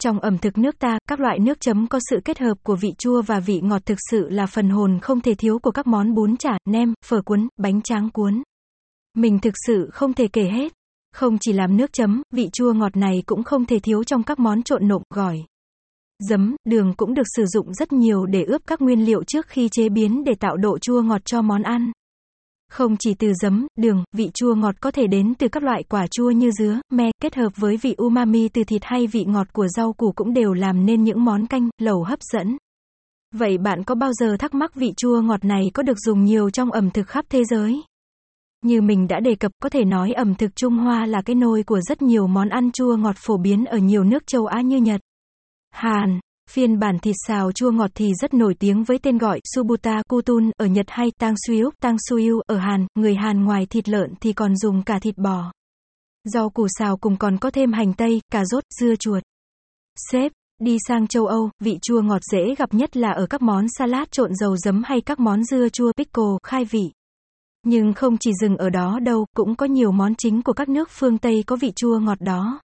Trong 0.00 0.20
ẩm 0.20 0.38
thực 0.38 0.58
nước 0.58 0.78
ta, 0.78 0.98
các 1.08 1.20
loại 1.20 1.38
nước 1.38 1.60
chấm 1.60 1.86
có 1.86 1.98
sự 2.10 2.20
kết 2.24 2.38
hợp 2.38 2.54
của 2.62 2.76
vị 2.76 2.88
chua 2.98 3.22
và 3.22 3.40
vị 3.40 3.60
ngọt 3.60 3.86
thực 3.86 3.98
sự 4.10 4.28
là 4.28 4.46
phần 4.46 4.70
hồn 4.70 4.98
không 5.02 5.20
thể 5.20 5.34
thiếu 5.34 5.58
của 5.58 5.70
các 5.70 5.86
món 5.86 6.14
bún 6.14 6.36
chả, 6.36 6.58
nem, 6.64 6.94
phở 7.06 7.22
cuốn, 7.22 7.48
bánh 7.56 7.82
tráng 7.82 8.10
cuốn. 8.10 8.42
Mình 9.16 9.38
thực 9.38 9.54
sự 9.66 9.90
không 9.92 10.12
thể 10.12 10.28
kể 10.28 10.44
hết. 10.44 10.72
Không 11.12 11.38
chỉ 11.40 11.52
làm 11.52 11.76
nước 11.76 11.92
chấm, 11.92 12.22
vị 12.34 12.48
chua 12.52 12.72
ngọt 12.72 12.96
này 12.96 13.22
cũng 13.26 13.42
không 13.42 13.66
thể 13.66 13.78
thiếu 13.78 14.04
trong 14.04 14.22
các 14.22 14.38
món 14.38 14.62
trộn 14.62 14.88
nộm, 14.88 15.02
gỏi. 15.14 15.38
Giấm, 16.28 16.56
đường 16.64 16.94
cũng 16.96 17.14
được 17.14 17.26
sử 17.36 17.46
dụng 17.46 17.74
rất 17.74 17.92
nhiều 17.92 18.26
để 18.26 18.44
ướp 18.44 18.62
các 18.66 18.82
nguyên 18.82 19.04
liệu 19.04 19.24
trước 19.24 19.46
khi 19.48 19.68
chế 19.68 19.88
biến 19.88 20.24
để 20.24 20.32
tạo 20.40 20.56
độ 20.56 20.78
chua 20.78 21.02
ngọt 21.02 21.22
cho 21.24 21.42
món 21.42 21.62
ăn. 21.62 21.92
Không 22.70 22.96
chỉ 22.96 23.14
từ 23.14 23.32
giấm, 23.42 23.66
đường, 23.76 24.04
vị 24.12 24.30
chua 24.34 24.54
ngọt 24.54 24.74
có 24.80 24.90
thể 24.90 25.06
đến 25.06 25.34
từ 25.38 25.48
các 25.48 25.62
loại 25.62 25.82
quả 25.82 26.06
chua 26.10 26.30
như 26.30 26.50
dứa, 26.50 26.80
me, 26.90 27.10
kết 27.22 27.34
hợp 27.34 27.52
với 27.56 27.76
vị 27.76 27.94
umami 27.98 28.48
từ 28.48 28.64
thịt 28.64 28.84
hay 28.84 29.06
vị 29.06 29.24
ngọt 29.24 29.52
của 29.52 29.68
rau 29.68 29.92
củ 29.92 30.12
cũng 30.12 30.34
đều 30.34 30.52
làm 30.52 30.86
nên 30.86 31.04
những 31.04 31.24
món 31.24 31.46
canh, 31.46 31.68
lẩu 31.78 32.04
hấp 32.04 32.18
dẫn. 32.32 32.56
Vậy 33.34 33.58
bạn 33.58 33.84
có 33.84 33.94
bao 33.94 34.12
giờ 34.12 34.36
thắc 34.38 34.54
mắc 34.54 34.74
vị 34.74 34.92
chua 34.96 35.20
ngọt 35.20 35.44
này 35.44 35.70
có 35.74 35.82
được 35.82 35.98
dùng 35.98 36.24
nhiều 36.24 36.50
trong 36.50 36.70
ẩm 36.70 36.90
thực 36.90 37.08
khắp 37.08 37.24
thế 37.28 37.44
giới? 37.44 37.82
Như 38.64 38.80
mình 38.80 39.08
đã 39.08 39.20
đề 39.20 39.34
cập, 39.34 39.52
có 39.62 39.68
thể 39.68 39.84
nói 39.84 40.12
ẩm 40.12 40.34
thực 40.34 40.56
Trung 40.56 40.76
Hoa 40.76 41.06
là 41.06 41.22
cái 41.22 41.36
nôi 41.36 41.62
của 41.62 41.80
rất 41.80 42.02
nhiều 42.02 42.26
món 42.26 42.48
ăn 42.48 42.72
chua 42.72 42.96
ngọt 42.96 43.16
phổ 43.18 43.36
biến 43.36 43.64
ở 43.64 43.78
nhiều 43.78 44.04
nước 44.04 44.26
châu 44.26 44.46
Á 44.46 44.60
như 44.60 44.76
Nhật, 44.76 45.00
Hàn. 45.70 46.20
Phiên 46.50 46.78
bản 46.78 46.98
thịt 46.98 47.16
xào 47.26 47.52
chua 47.52 47.70
ngọt 47.70 47.90
thì 47.94 48.12
rất 48.20 48.34
nổi 48.34 48.54
tiếng 48.54 48.84
với 48.84 48.98
tên 48.98 49.18
gọi 49.18 49.40
Subuta 49.54 50.02
Kutun 50.08 50.50
ở 50.56 50.66
Nhật 50.66 50.86
hay 50.88 51.10
Tang 51.18 51.34
Suyuk 51.46 51.74
Tang 51.80 51.96
Suyu 52.08 52.40
ở 52.46 52.56
Hàn, 52.58 52.86
người 52.94 53.14
Hàn 53.14 53.44
ngoài 53.44 53.66
thịt 53.66 53.88
lợn 53.88 54.14
thì 54.20 54.32
còn 54.32 54.56
dùng 54.56 54.82
cả 54.82 54.98
thịt 54.98 55.18
bò. 55.18 55.52
Rau 56.24 56.50
củ 56.50 56.66
xào 56.78 56.96
cùng 56.96 57.16
còn 57.16 57.38
có 57.38 57.50
thêm 57.50 57.72
hành 57.72 57.92
tây, 57.92 58.20
cà 58.32 58.44
rốt, 58.44 58.64
dưa 58.80 58.96
chuột. 58.96 59.22
Xếp, 60.10 60.32
đi 60.60 60.76
sang 60.88 61.06
châu 61.06 61.26
Âu, 61.26 61.50
vị 61.60 61.78
chua 61.82 62.02
ngọt 62.02 62.22
dễ 62.32 62.54
gặp 62.58 62.74
nhất 62.74 62.96
là 62.96 63.10
ở 63.10 63.26
các 63.26 63.42
món 63.42 63.66
salad 63.78 64.08
trộn 64.10 64.34
dầu 64.34 64.56
giấm 64.56 64.82
hay 64.84 65.00
các 65.00 65.20
món 65.20 65.44
dưa 65.44 65.68
chua 65.68 65.92
pickle 65.96 66.36
khai 66.42 66.64
vị. 66.64 66.92
Nhưng 67.66 67.92
không 67.92 68.16
chỉ 68.20 68.30
dừng 68.40 68.56
ở 68.56 68.70
đó 68.70 68.98
đâu, 69.02 69.26
cũng 69.36 69.56
có 69.56 69.66
nhiều 69.66 69.92
món 69.92 70.14
chính 70.14 70.42
của 70.42 70.52
các 70.52 70.68
nước 70.68 70.88
phương 70.90 71.18
Tây 71.18 71.44
có 71.46 71.56
vị 71.56 71.72
chua 71.76 71.98
ngọt 71.98 72.20
đó. 72.20 72.60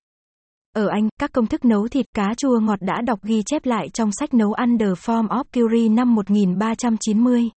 Ở 0.76 0.86
Anh, 0.86 1.08
các 1.20 1.32
công 1.32 1.46
thức 1.46 1.64
nấu 1.64 1.88
thịt 1.88 2.06
cá 2.14 2.34
chua 2.36 2.60
ngọt 2.60 2.78
đã 2.80 3.00
đọc 3.06 3.18
ghi 3.22 3.42
chép 3.46 3.66
lại 3.66 3.88
trong 3.88 4.10
sách 4.12 4.34
nấu 4.34 4.52
ăn 4.52 4.78
The 4.78 4.86
Form 4.86 5.28
of 5.28 5.44
Curie 5.54 5.88
năm 5.88 6.14
1390. 6.14 7.50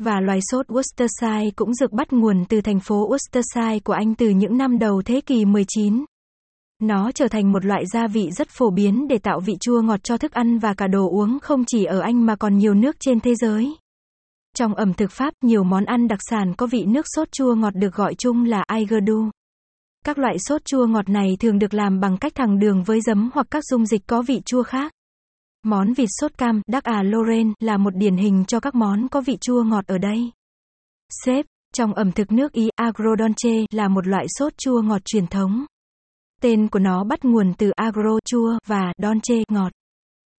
Và 0.00 0.20
loài 0.20 0.38
sốt 0.50 0.66
Worcestershire 0.66 1.50
cũng 1.56 1.70
được 1.80 1.92
bắt 1.92 2.12
nguồn 2.12 2.44
từ 2.48 2.60
thành 2.60 2.80
phố 2.80 3.10
Worcestershire 3.10 3.80
của 3.84 3.92
Anh 3.92 4.14
từ 4.14 4.28
những 4.28 4.58
năm 4.58 4.78
đầu 4.78 5.02
thế 5.02 5.20
kỷ 5.20 5.44
19. 5.44 6.04
Nó 6.82 7.12
trở 7.12 7.28
thành 7.28 7.52
một 7.52 7.64
loại 7.64 7.86
gia 7.86 8.06
vị 8.06 8.30
rất 8.30 8.48
phổ 8.50 8.70
biến 8.70 9.08
để 9.08 9.18
tạo 9.18 9.40
vị 9.40 9.54
chua 9.60 9.82
ngọt 9.82 10.00
cho 10.02 10.16
thức 10.16 10.32
ăn 10.32 10.58
và 10.58 10.74
cả 10.74 10.86
đồ 10.86 11.08
uống 11.10 11.38
không 11.42 11.64
chỉ 11.66 11.84
ở 11.84 12.00
Anh 12.00 12.26
mà 12.26 12.36
còn 12.36 12.58
nhiều 12.58 12.74
nước 12.74 12.96
trên 13.00 13.20
thế 13.20 13.34
giới. 13.34 13.76
Trong 14.56 14.74
ẩm 14.74 14.94
thực 14.94 15.10
Pháp, 15.10 15.34
nhiều 15.44 15.64
món 15.64 15.84
ăn 15.84 16.08
đặc 16.08 16.18
sản 16.30 16.54
có 16.56 16.66
vị 16.66 16.84
nước 16.84 17.06
sốt 17.14 17.32
chua 17.32 17.54
ngọt 17.54 17.74
được 17.74 17.94
gọi 17.94 18.14
chung 18.14 18.44
là 18.44 18.64
aigurdu. 18.66 19.30
Các 20.04 20.18
loại 20.18 20.38
sốt 20.38 20.64
chua 20.64 20.86
ngọt 20.86 21.08
này 21.08 21.36
thường 21.40 21.58
được 21.58 21.74
làm 21.74 22.00
bằng 22.00 22.16
cách 22.18 22.32
thẳng 22.34 22.58
đường 22.58 22.82
với 22.82 23.00
giấm 23.00 23.30
hoặc 23.34 23.46
các 23.50 23.64
dung 23.64 23.86
dịch 23.86 24.06
có 24.06 24.22
vị 24.22 24.40
chua 24.44 24.62
khác. 24.62 24.92
Món 25.64 25.92
vịt 25.92 26.08
sốt 26.20 26.38
cam 26.38 26.62
Đắc 26.66 26.84
à 26.84 27.02
Lorraine 27.02 27.52
là 27.60 27.76
một 27.76 27.96
điển 27.96 28.16
hình 28.16 28.44
cho 28.44 28.60
các 28.60 28.74
món 28.74 29.08
có 29.08 29.20
vị 29.20 29.36
chua 29.40 29.62
ngọt 29.62 29.86
ở 29.86 29.98
đây. 29.98 30.30
xếp 31.24 31.46
trong 31.74 31.94
ẩm 31.94 32.12
thực 32.12 32.32
nước 32.32 32.52
Ý, 32.52 32.68
agrodonce 32.76 33.66
là 33.70 33.88
một 33.88 34.06
loại 34.06 34.26
sốt 34.28 34.58
chua 34.58 34.82
ngọt 34.82 35.02
truyền 35.04 35.26
thống. 35.26 35.64
Tên 36.40 36.68
của 36.68 36.78
nó 36.78 37.04
bắt 37.04 37.24
nguồn 37.24 37.54
từ 37.58 37.70
agro 37.70 38.18
chua 38.24 38.58
và 38.66 38.92
donce 39.02 39.34
ngọt. 39.48 39.72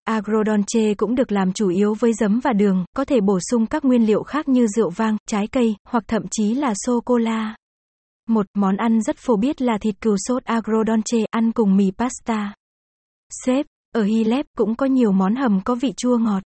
Agrodonce 0.04 0.94
cũng 0.94 1.14
được 1.14 1.32
làm 1.32 1.52
chủ 1.52 1.68
yếu 1.68 1.94
với 1.94 2.12
giấm 2.12 2.40
và 2.40 2.52
đường, 2.52 2.84
có 2.96 3.04
thể 3.04 3.20
bổ 3.20 3.38
sung 3.50 3.66
các 3.66 3.84
nguyên 3.84 4.06
liệu 4.06 4.22
khác 4.22 4.48
như 4.48 4.66
rượu 4.66 4.90
vang, 4.90 5.16
trái 5.26 5.46
cây, 5.46 5.76
hoặc 5.88 6.04
thậm 6.08 6.22
chí 6.30 6.54
là 6.54 6.74
sô 6.86 7.00
cô 7.04 7.18
la 7.18 7.54
một 8.30 8.46
Món 8.54 8.76
ăn 8.76 9.02
rất 9.02 9.16
phổ 9.18 9.36
biết 9.36 9.62
là 9.62 9.78
thịt 9.78 9.94
cừu 10.00 10.16
sốt 10.16 10.44
agrodolce, 10.44 11.18
ăn 11.30 11.52
cùng 11.52 11.76
mì 11.76 11.90
pasta. 11.98 12.54
Xếp, 13.44 13.66
ở 13.94 14.02
Hy 14.02 14.24
Lép 14.24 14.46
cũng 14.56 14.74
có 14.74 14.86
nhiều 14.86 15.12
món 15.12 15.36
hầm 15.36 15.60
có 15.64 15.74
vị 15.74 15.92
chua 15.96 16.18
ngọt. 16.18 16.42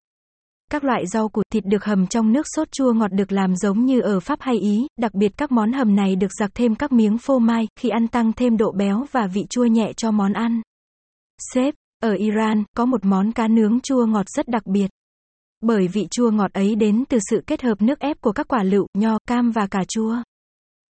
Các 0.71 0.85
loại 0.85 1.07
rau 1.07 1.29
củ 1.29 1.43
thịt 1.53 1.65
được 1.67 1.85
hầm 1.85 2.07
trong 2.07 2.33
nước 2.33 2.47
sốt 2.57 2.73
chua 2.73 2.93
ngọt 2.93 3.13
được 3.13 3.33
làm 3.33 3.57
giống 3.57 3.85
như 3.85 4.01
ở 4.01 4.21
Pháp 4.21 4.39
hay 4.41 4.59
Ý, 4.59 4.87
đặc 4.99 5.15
biệt 5.15 5.33
các 5.37 5.53
món 5.53 5.73
hầm 5.73 5.97
này 5.97 6.17
được 6.17 6.33
giặc 6.39 6.51
thêm 6.55 6.75
các 6.75 6.93
miếng 6.93 7.19
phô 7.19 7.39
mai, 7.39 7.69
khi 7.77 7.89
ăn 7.89 8.09
tăng 8.09 8.33
thêm 8.33 8.57
độ 8.57 8.73
béo 8.73 9.07
và 9.13 9.27
vị 9.27 9.47
chua 9.51 9.65
nhẹ 9.65 9.93
cho 9.97 10.11
món 10.11 10.33
ăn. 10.33 10.63
Xếp, 11.53 11.75
ở 12.03 12.13
Iran, 12.13 12.65
có 12.77 12.87
một 12.87 13.05
món 13.05 13.33
cá 13.33 13.49
nướng 13.49 13.81
chua 13.81 14.07
ngọt 14.07 14.27
rất 14.29 14.49
đặc 14.49 14.67
biệt. 14.67 14.91
Bởi 15.61 15.89
vị 15.89 16.07
chua 16.11 16.31
ngọt 16.31 16.53
ấy 16.53 16.75
đến 16.75 17.05
từ 17.09 17.19
sự 17.31 17.43
kết 17.47 17.63
hợp 17.63 17.83
nước 17.83 17.99
ép 17.99 18.21
của 18.21 18.33
các 18.33 18.49
quả 18.49 18.63
lựu, 18.63 18.87
nho, 18.95 19.19
cam 19.29 19.51
và 19.51 19.67
cà 19.67 19.85
chua. 19.89 20.17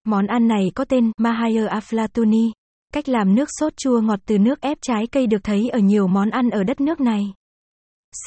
Món 0.05 0.27
ăn 0.27 0.49
này 0.49 0.71
có 0.75 0.85
tên 0.85 1.13
Mahaya 1.19 1.67
Aflatuni. 1.67 2.51
Cách 2.93 3.09
làm 3.09 3.35
nước 3.35 3.49
sốt 3.61 3.77
chua 3.77 4.01
ngọt 4.01 4.21
từ 4.27 4.39
nước 4.39 4.61
ép 4.61 4.79
trái 4.81 5.07
cây 5.07 5.27
được 5.27 5.45
thấy 5.45 5.69
ở 5.69 5.79
nhiều 5.79 6.07
món 6.07 6.31
ăn 6.31 6.51
ở 6.51 6.65
đất 6.65 6.81
nước 6.81 7.01
này. 7.01 7.23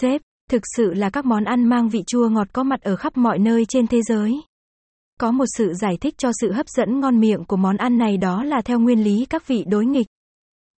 Sếp, 0.01 0.21
thực 0.49 0.61
sự 0.75 0.93
là 0.93 1.09
các 1.09 1.25
món 1.25 1.43
ăn 1.43 1.69
mang 1.69 1.89
vị 1.89 2.03
chua 2.07 2.29
ngọt 2.29 2.47
có 2.53 2.63
mặt 2.63 2.81
ở 2.81 2.95
khắp 2.95 3.17
mọi 3.17 3.39
nơi 3.39 3.65
trên 3.65 3.87
thế 3.87 4.01
giới. 4.01 4.41
Có 5.19 5.31
một 5.31 5.45
sự 5.57 5.73
giải 5.73 5.97
thích 6.01 6.15
cho 6.17 6.29
sự 6.41 6.51
hấp 6.51 6.69
dẫn 6.69 6.99
ngon 6.99 7.19
miệng 7.19 7.45
của 7.45 7.57
món 7.57 7.77
ăn 7.77 7.97
này 7.97 8.17
đó 8.17 8.43
là 8.43 8.61
theo 8.65 8.79
nguyên 8.79 9.03
lý 9.03 9.25
các 9.25 9.47
vị 9.47 9.63
đối 9.67 9.85
nghịch. 9.85 10.07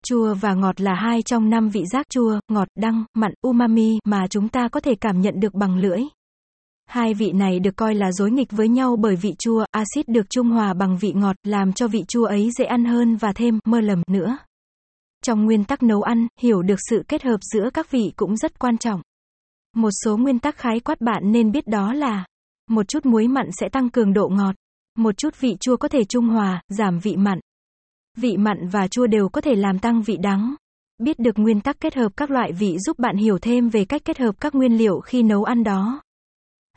Chua 0.06 0.34
và 0.34 0.54
ngọt 0.54 0.82
là 0.82 0.93
hai 0.93 1.22
trong 1.22 1.50
năm 1.50 1.69
vị 1.69 1.86
giác 1.86 2.10
chua, 2.10 2.39
ngọt, 2.48 2.67
đắng, 2.78 3.04
mặn, 3.13 3.34
umami 3.41 4.00
mà 4.06 4.28
chúng 4.30 4.50
ta 4.50 4.67
có 4.72 4.80
thể 4.80 4.95
cảm 4.95 5.22
nhận 5.22 5.39
được 5.39 5.54
bằng 5.54 5.78
lưỡi. 5.78 6.02
Hai 6.88 7.13
vị 7.13 7.32
này 7.32 7.60
được 7.60 7.76
coi 7.76 7.95
là 7.95 8.12
dối 8.12 8.32
nghịch 8.32 8.52
với 8.52 8.69
nhau 8.69 8.95
bởi 8.95 9.15
vị 9.15 9.36
chua, 9.39 9.65
axit 9.71 10.08
được 10.08 10.30
trung 10.30 10.50
hòa 10.50 10.73
bằng 10.73 10.97
vị 10.97 11.13
ngọt, 11.13 11.36
làm 11.43 11.73
cho 11.73 11.88
vị 11.88 12.04
chua 12.08 12.26
ấy 12.26 12.50
dễ 12.58 12.65
ăn 12.65 12.86
hơn 12.86 13.15
và 13.15 13.34
thêm 13.34 13.60
mơ 13.65 13.82
lầm 13.82 14.02
nữa. 14.08 14.38
Trong 15.23 15.45
nguyên 15.45 15.63
tắc 15.63 15.84
nấu 15.84 16.02
ăn, 16.02 16.28
hiểu 16.39 16.62
được 16.62 16.80
sự 16.89 17.04
kết 17.08 17.23
hợp 17.23 17.38
giữa 17.54 17.69
các 17.73 17.91
vị 17.91 18.12
cũng 18.15 18.38
rất 18.38 18.60
quan 18.60 18.78
trọng. 18.78 19.02
Một 19.76 19.89
số 20.04 20.17
nguyên 20.17 20.39
tắc 20.39 20.58
khái 20.58 20.80
quát 20.80 21.02
bạn 21.02 21.32
nên 21.32 21.52
biết 21.52 21.67
đó 21.67 21.93
là 21.93 22.26
một 22.69 22.88
chút 22.88 23.06
muối 23.06 23.28
mặn 23.28 23.50
sẽ 23.52 23.69
tăng 23.69 23.89
cường 23.89 24.13
độ 24.13 24.30
ngọt, 24.30 24.56
một 24.97 25.17
chút 25.17 25.39
vị 25.39 25.56
chua 25.60 25.78
có 25.78 25.88
thể 25.88 26.04
trung 26.04 26.28
hòa, 26.28 26.62
giảm 26.69 27.00
vị 27.00 27.15
mặn. 27.15 27.39
Vị 28.17 28.38
mặn 28.38 28.67
và 28.67 28.88
chua 28.88 29.08
đều 29.08 29.30
có 29.30 29.41
thể 29.41 29.56
làm 29.56 29.80
tăng 29.80 30.02
vị 30.02 30.17
đắng. 30.17 30.56
Biết 30.97 31.19
được 31.19 31.39
nguyên 31.39 31.62
tắc 31.62 31.80
kết 31.80 31.95
hợp 31.95 32.12
các 32.17 32.32
loại 32.32 32.52
vị 32.52 32.78
giúp 32.80 33.00
bạn 33.00 33.17
hiểu 33.17 33.38
thêm 33.39 33.69
về 33.69 33.86
cách 33.86 34.02
kết 34.06 34.17
hợp 34.17 34.36
các 34.39 34.56
nguyên 34.56 34.78
liệu 34.78 35.00
khi 35.00 35.23
nấu 35.23 35.43
ăn 35.43 35.63
đó. 35.63 36.02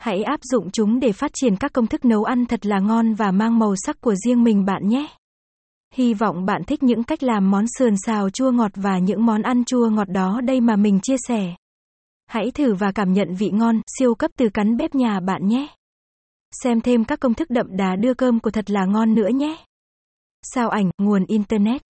Hãy 0.01 0.23
áp 0.23 0.39
dụng 0.43 0.71
chúng 0.71 0.99
để 0.99 1.11
phát 1.11 1.31
triển 1.33 1.55
các 1.55 1.73
công 1.73 1.87
thức 1.87 2.05
nấu 2.05 2.23
ăn 2.23 2.45
thật 2.45 2.65
là 2.65 2.79
ngon 2.79 3.13
và 3.13 3.31
mang 3.31 3.59
màu 3.59 3.75
sắc 3.75 4.01
của 4.01 4.15
riêng 4.15 4.43
mình 4.43 4.65
bạn 4.65 4.87
nhé. 4.87 5.07
Hy 5.93 6.13
vọng 6.13 6.45
bạn 6.45 6.63
thích 6.63 6.83
những 6.83 7.03
cách 7.03 7.23
làm 7.23 7.51
món 7.51 7.65
sườn 7.77 7.93
xào 8.05 8.29
chua 8.29 8.51
ngọt 8.51 8.71
và 8.75 8.97
những 8.97 9.25
món 9.25 9.41
ăn 9.41 9.65
chua 9.65 9.89
ngọt 9.89 10.09
đó 10.09 10.41
đây 10.43 10.61
mà 10.61 10.75
mình 10.75 10.99
chia 11.03 11.15
sẻ. 11.27 11.55
Hãy 12.27 12.51
thử 12.51 12.73
và 12.73 12.91
cảm 12.91 13.13
nhận 13.13 13.35
vị 13.35 13.49
ngon, 13.53 13.81
siêu 13.99 14.15
cấp 14.15 14.31
từ 14.37 14.49
cắn 14.49 14.77
bếp 14.77 14.95
nhà 14.95 15.19
bạn 15.19 15.47
nhé. 15.47 15.67
Xem 16.63 16.81
thêm 16.81 17.05
các 17.05 17.19
công 17.19 17.33
thức 17.33 17.49
đậm 17.49 17.67
đà 17.69 17.95
đưa 17.95 18.13
cơm 18.13 18.39
của 18.39 18.51
thật 18.51 18.69
là 18.69 18.85
ngon 18.85 19.13
nữa 19.13 19.29
nhé. 19.33 19.57
Sao 20.43 20.69
ảnh, 20.69 20.91
nguồn 20.97 21.25
Internet 21.27 21.81